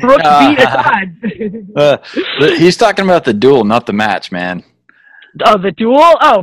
[0.00, 1.72] Brooks Uh, beat Assad.
[1.76, 1.96] Uh,
[2.40, 4.64] th- he's talking about the duel, not the match, man.
[5.44, 6.00] oh, the duel?
[6.22, 6.42] Oh,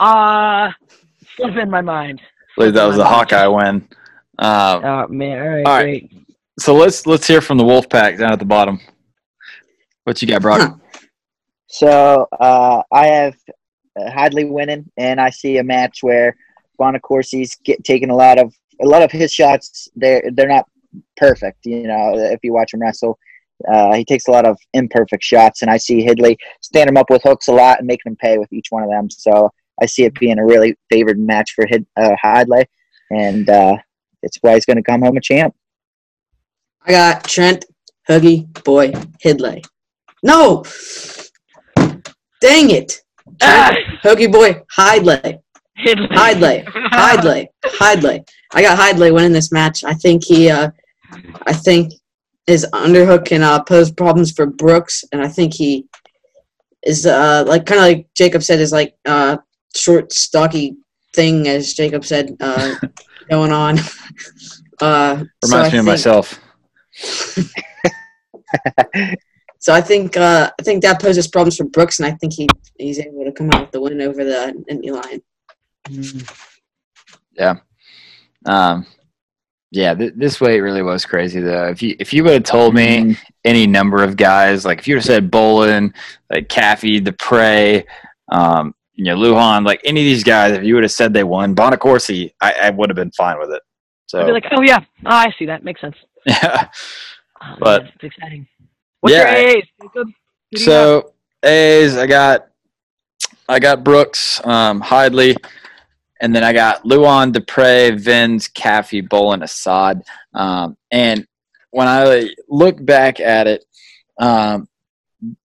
[0.00, 0.70] uh,
[1.36, 2.20] slip in my mind.
[2.22, 3.86] I believe that was the Hawkeye win.
[4.38, 6.08] Uh, Oh man, all right, All right.
[6.10, 6.26] great.
[6.58, 8.80] so let's let's hear from the wolf pack down at the bottom.
[10.04, 10.78] What you got, Brock?
[11.66, 13.34] So uh, I have
[13.98, 16.36] uh, Hadley winning, and I see a match where
[16.80, 19.88] Bonaccorsi's get taking a lot of a lot of his shots.
[19.96, 20.66] They're they're not
[21.16, 21.64] perfect.
[21.64, 23.18] You know, if you watch him wrestle,
[23.72, 27.10] uh, he takes a lot of imperfect shots, and I see Hidlay stand him up
[27.10, 29.08] with hooks a lot and making him pay with each one of them.
[29.10, 29.50] So
[29.82, 32.66] I see it being a really favored match for Hid, uh, Hadley,
[33.10, 33.76] and uh,
[34.24, 35.54] it's why he's going to come home a champ.
[36.86, 37.64] I got Trent
[38.08, 38.90] Huggy Boy
[39.24, 39.64] Hidlay.
[40.22, 40.64] No,
[42.40, 43.00] dang it,
[43.42, 43.72] Ah,
[44.02, 45.38] Huggy Boy Hidlay.
[45.84, 46.08] Hidlay.
[46.12, 46.64] Hidlay.
[46.66, 47.46] Hidlay.
[47.64, 48.28] Hidlay.
[48.52, 49.84] I got Hidlay winning this match.
[49.84, 50.70] I think he uh
[51.46, 51.92] I think
[52.46, 55.86] his underhook can uh, pose problems for Brooks and I think he
[56.86, 59.38] is uh like kind of like Jacob said is like uh
[59.74, 60.76] short stocky
[61.14, 62.74] thing as Jacob said uh
[63.28, 63.78] going on.
[64.80, 66.40] Uh Reminds I me of myself.
[69.64, 72.46] So I think uh I think that poses problems for Brooks and I think he
[72.78, 76.22] he's able to come out with the win over the Nittany Lion.
[77.32, 77.54] Yeah.
[78.44, 78.84] Um,
[79.70, 81.68] yeah, th- this weight really was crazy though.
[81.68, 83.16] If you if you would have told me
[83.46, 85.94] any number of guys, like if you would have said Bolin,
[86.30, 87.86] like Caffey, DePrez,
[88.30, 91.24] um, you know, Lujan, like any of these guys, if you would have said they
[91.24, 93.62] won, Bonaccorsi, I, I would have been fine with it.
[94.06, 95.96] So I'd be like, oh yeah, oh, I see that makes sense.
[96.26, 96.68] yeah.
[97.42, 98.46] Oh, But- man, it's exciting.
[99.00, 99.64] What's Yeah, your A's?
[99.82, 99.92] Jacob?
[99.94, 100.12] Who do
[100.52, 100.64] you have?
[100.64, 102.46] So A's, I got
[103.48, 105.36] I got Brooks, um, Hidley,
[106.22, 110.02] and then I got Lujan, DePrez, Venz, Caffey, Bolin, Assad.
[110.32, 111.26] Um, and
[111.70, 113.64] when I look back at it,
[114.18, 114.66] um,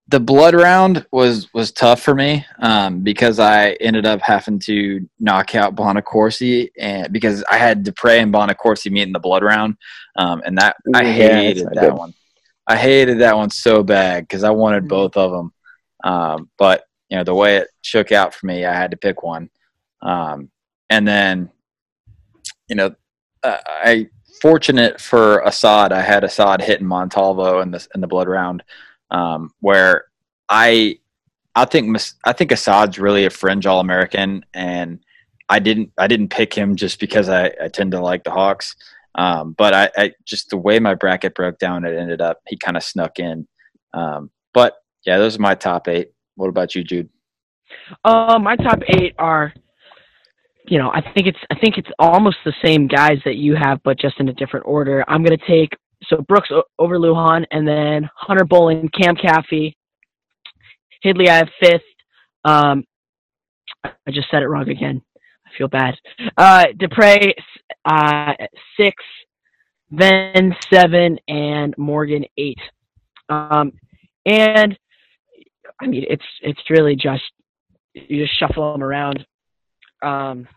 [0.10, 5.08] the blood round was was tough for me um, because I ended up having to
[5.20, 9.78] knock out Bonaccorsi and because I had DePrez and Bonaccorsi meet in the blood round,
[10.16, 12.14] um, and that I Yeah, hated that's that not one.
[12.68, 14.90] I hated that one so bad because I wanted Mhm.
[14.90, 15.54] both of them,
[16.04, 19.22] um, but you know the way it shook out for me, I had to pick
[19.24, 19.50] one,
[20.02, 20.50] um,
[20.90, 21.52] and then
[22.68, 22.96] you know
[23.44, 24.08] uh, I
[24.42, 28.64] fortunate for Assad, I had Assad hitting Montalvo in the in the blood round,
[29.12, 30.06] um, where
[30.50, 31.00] I
[31.56, 35.00] I think I think Assad's really a fringe All American, and
[35.50, 38.76] I didn't I didn't pick him just because I, I tend to like the Hawks,
[39.16, 42.58] um, but I, I just the way my bracket broke down, it ended up he
[42.58, 43.48] kind of snuck in,
[43.94, 46.12] um, but yeah, those are my top eight.
[46.36, 47.10] What about you, Jude?
[48.04, 49.54] Uh, my top eight are,
[50.68, 53.82] you know, I think it's I think it's almost the same guys that you have,
[53.84, 55.04] but just in a different order.
[55.08, 55.74] I'm gonna take
[56.10, 59.76] so Brooks over Lujan, and then Hunter Bolin, Cam Caffey,
[61.06, 61.30] Hidlay.
[61.30, 61.82] I have fifth.
[62.44, 62.84] Um,
[63.84, 65.02] I just said it wrong again.
[65.46, 65.96] I feel bad.
[66.38, 67.34] Uh, DePrez,
[67.86, 68.34] uh,
[68.78, 68.96] six,
[69.92, 72.60] then seven, and Morgan eight.
[73.30, 73.74] Um,
[74.26, 74.78] and
[75.82, 77.24] I mean, it's it's really just
[77.94, 79.26] you just shuffle them around
[80.02, 80.48] um,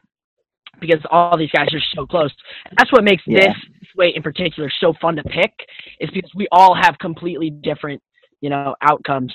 [0.81, 2.32] because all these guys are so close.
[2.77, 3.49] That's what makes Yeah.
[3.49, 3.57] this
[3.97, 5.53] weight in particular so fun to pick
[6.01, 8.03] is because we all have completely different,
[8.40, 9.35] you know, outcomes.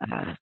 [0.00, 0.34] Uh,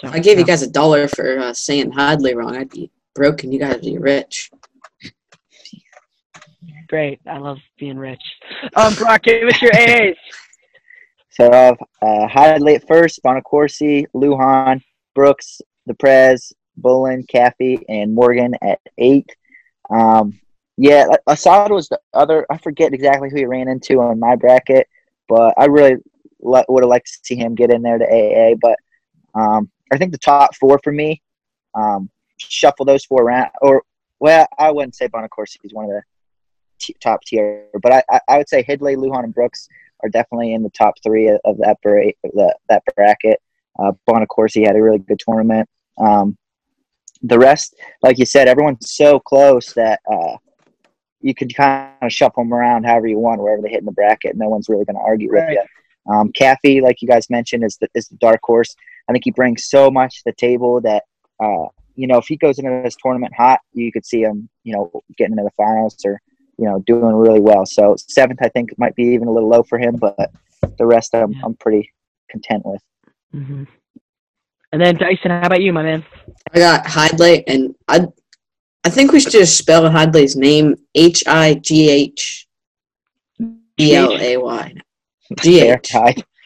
[0.00, 2.56] so, I gave you guys a dollar for uh, saying Hadley wrong.
[2.56, 4.50] I'd be broke and you guys would be rich.
[6.88, 7.20] great.
[7.26, 8.22] I love being rich.
[8.76, 10.16] Um, Brock, give us your A's.
[11.32, 14.82] So I have uh, Hadley at first, Bonaccorsi, Lujan,
[15.14, 19.30] Brooks, DePrez, Bolin, Caffey, and Morgan at eight.
[19.90, 20.38] Um,
[20.76, 22.46] yeah, Assad was the other.
[22.50, 24.88] I forget exactly who he ran into on my bracket,
[25.28, 25.96] but I really
[26.40, 28.54] li- would have liked to see him get in there to AA.
[28.60, 28.78] But
[29.38, 31.20] um, I think the top four for me,
[31.74, 32.08] um,
[32.38, 33.50] shuffle those four around.
[33.60, 33.82] Or
[34.20, 36.02] well, I wouldn't say Bonaccorsi is one of the
[36.78, 39.68] t- top tier, but I, I, I would say Hidlay, Lujan, and Brooks
[40.02, 43.40] are definitely in the top three of, of that bra- the, that bracket.
[43.78, 45.68] Uh, Bonaccorsi had a really good tournament.
[45.98, 46.36] Um,
[47.22, 50.36] the rest, like you said, everyone's so close that uh,
[51.20, 53.92] you could kind of shuffle them around however you want, wherever they hit in the
[53.92, 54.36] bracket.
[54.36, 55.48] No one's really going to argue Right.
[55.48, 56.12] with you.
[56.14, 58.74] Um, Caffey, like you guys mentioned, is the is the dark horse.
[59.08, 61.04] I think he brings so much to the table that
[61.42, 64.74] uh, you know if he goes into this tournament hot, you could see him, you
[64.74, 66.18] know, getting into the finals or
[66.56, 67.66] you know doing really well.
[67.66, 70.16] So seventh, I think, might be even a little low for him, but
[70.78, 71.36] the rest I'm.
[71.44, 71.92] I'm pretty
[72.30, 72.82] content with.
[73.32, 73.64] hmm
[74.72, 76.04] And then Dyson, how about you, my man?
[76.54, 78.06] I got Hidlay, and I
[78.84, 82.46] I think we should just spell Hidlay's name H I G H
[83.78, 84.74] E L A Y.
[85.40, 85.80] G Fair,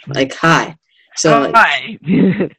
[0.06, 0.76] Like hi.
[1.16, 1.98] So like, Hi.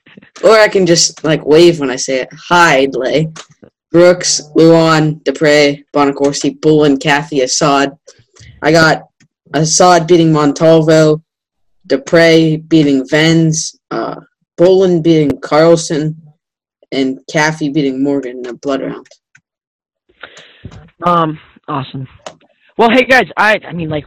[0.43, 2.29] or I can just like wave when I say it.
[2.31, 3.37] Hidlay.
[3.91, 7.97] Brooks, Lujan, DePrez, Bonaccorsi, Bolin, Kathy, Assad.
[8.61, 9.03] I got
[9.53, 11.23] Assad beating Montalvo,
[11.87, 14.19] DePrez beating Venz, uh,
[14.57, 16.21] Bolin beating Carlson,
[16.91, 19.07] and Kathy beating Morgan in a blood round.
[21.03, 22.07] um, awesome.
[22.77, 24.05] Well, hey guys, I I mean like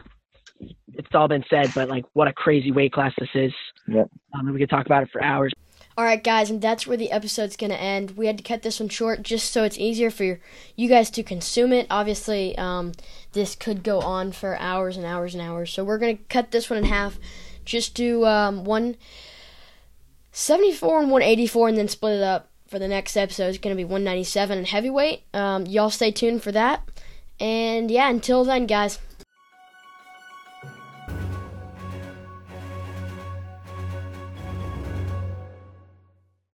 [0.93, 3.53] it's all been said, but like what a crazy weight class this is.
[3.87, 4.09] Yep.
[4.33, 5.53] Um, and we could talk about it for hours.
[5.97, 8.11] All right, guys, and that's where the episode's going to end.
[8.11, 10.39] We had to cut this one short just so it's easier for your,
[10.77, 11.87] you guys to consume it.
[11.89, 12.93] Obviously, um,
[13.33, 15.71] this could go on for hours and hours and hours.
[15.71, 17.19] So we're going to cut this one in half.
[17.65, 18.63] Just do um,
[20.31, 23.47] 174 and 184 and then split it up for the next episode.
[23.47, 25.23] It's going to be 197 and heavyweight.
[25.33, 26.87] Um, y'all stay tuned for that.
[27.39, 28.99] And yeah, until then, guys.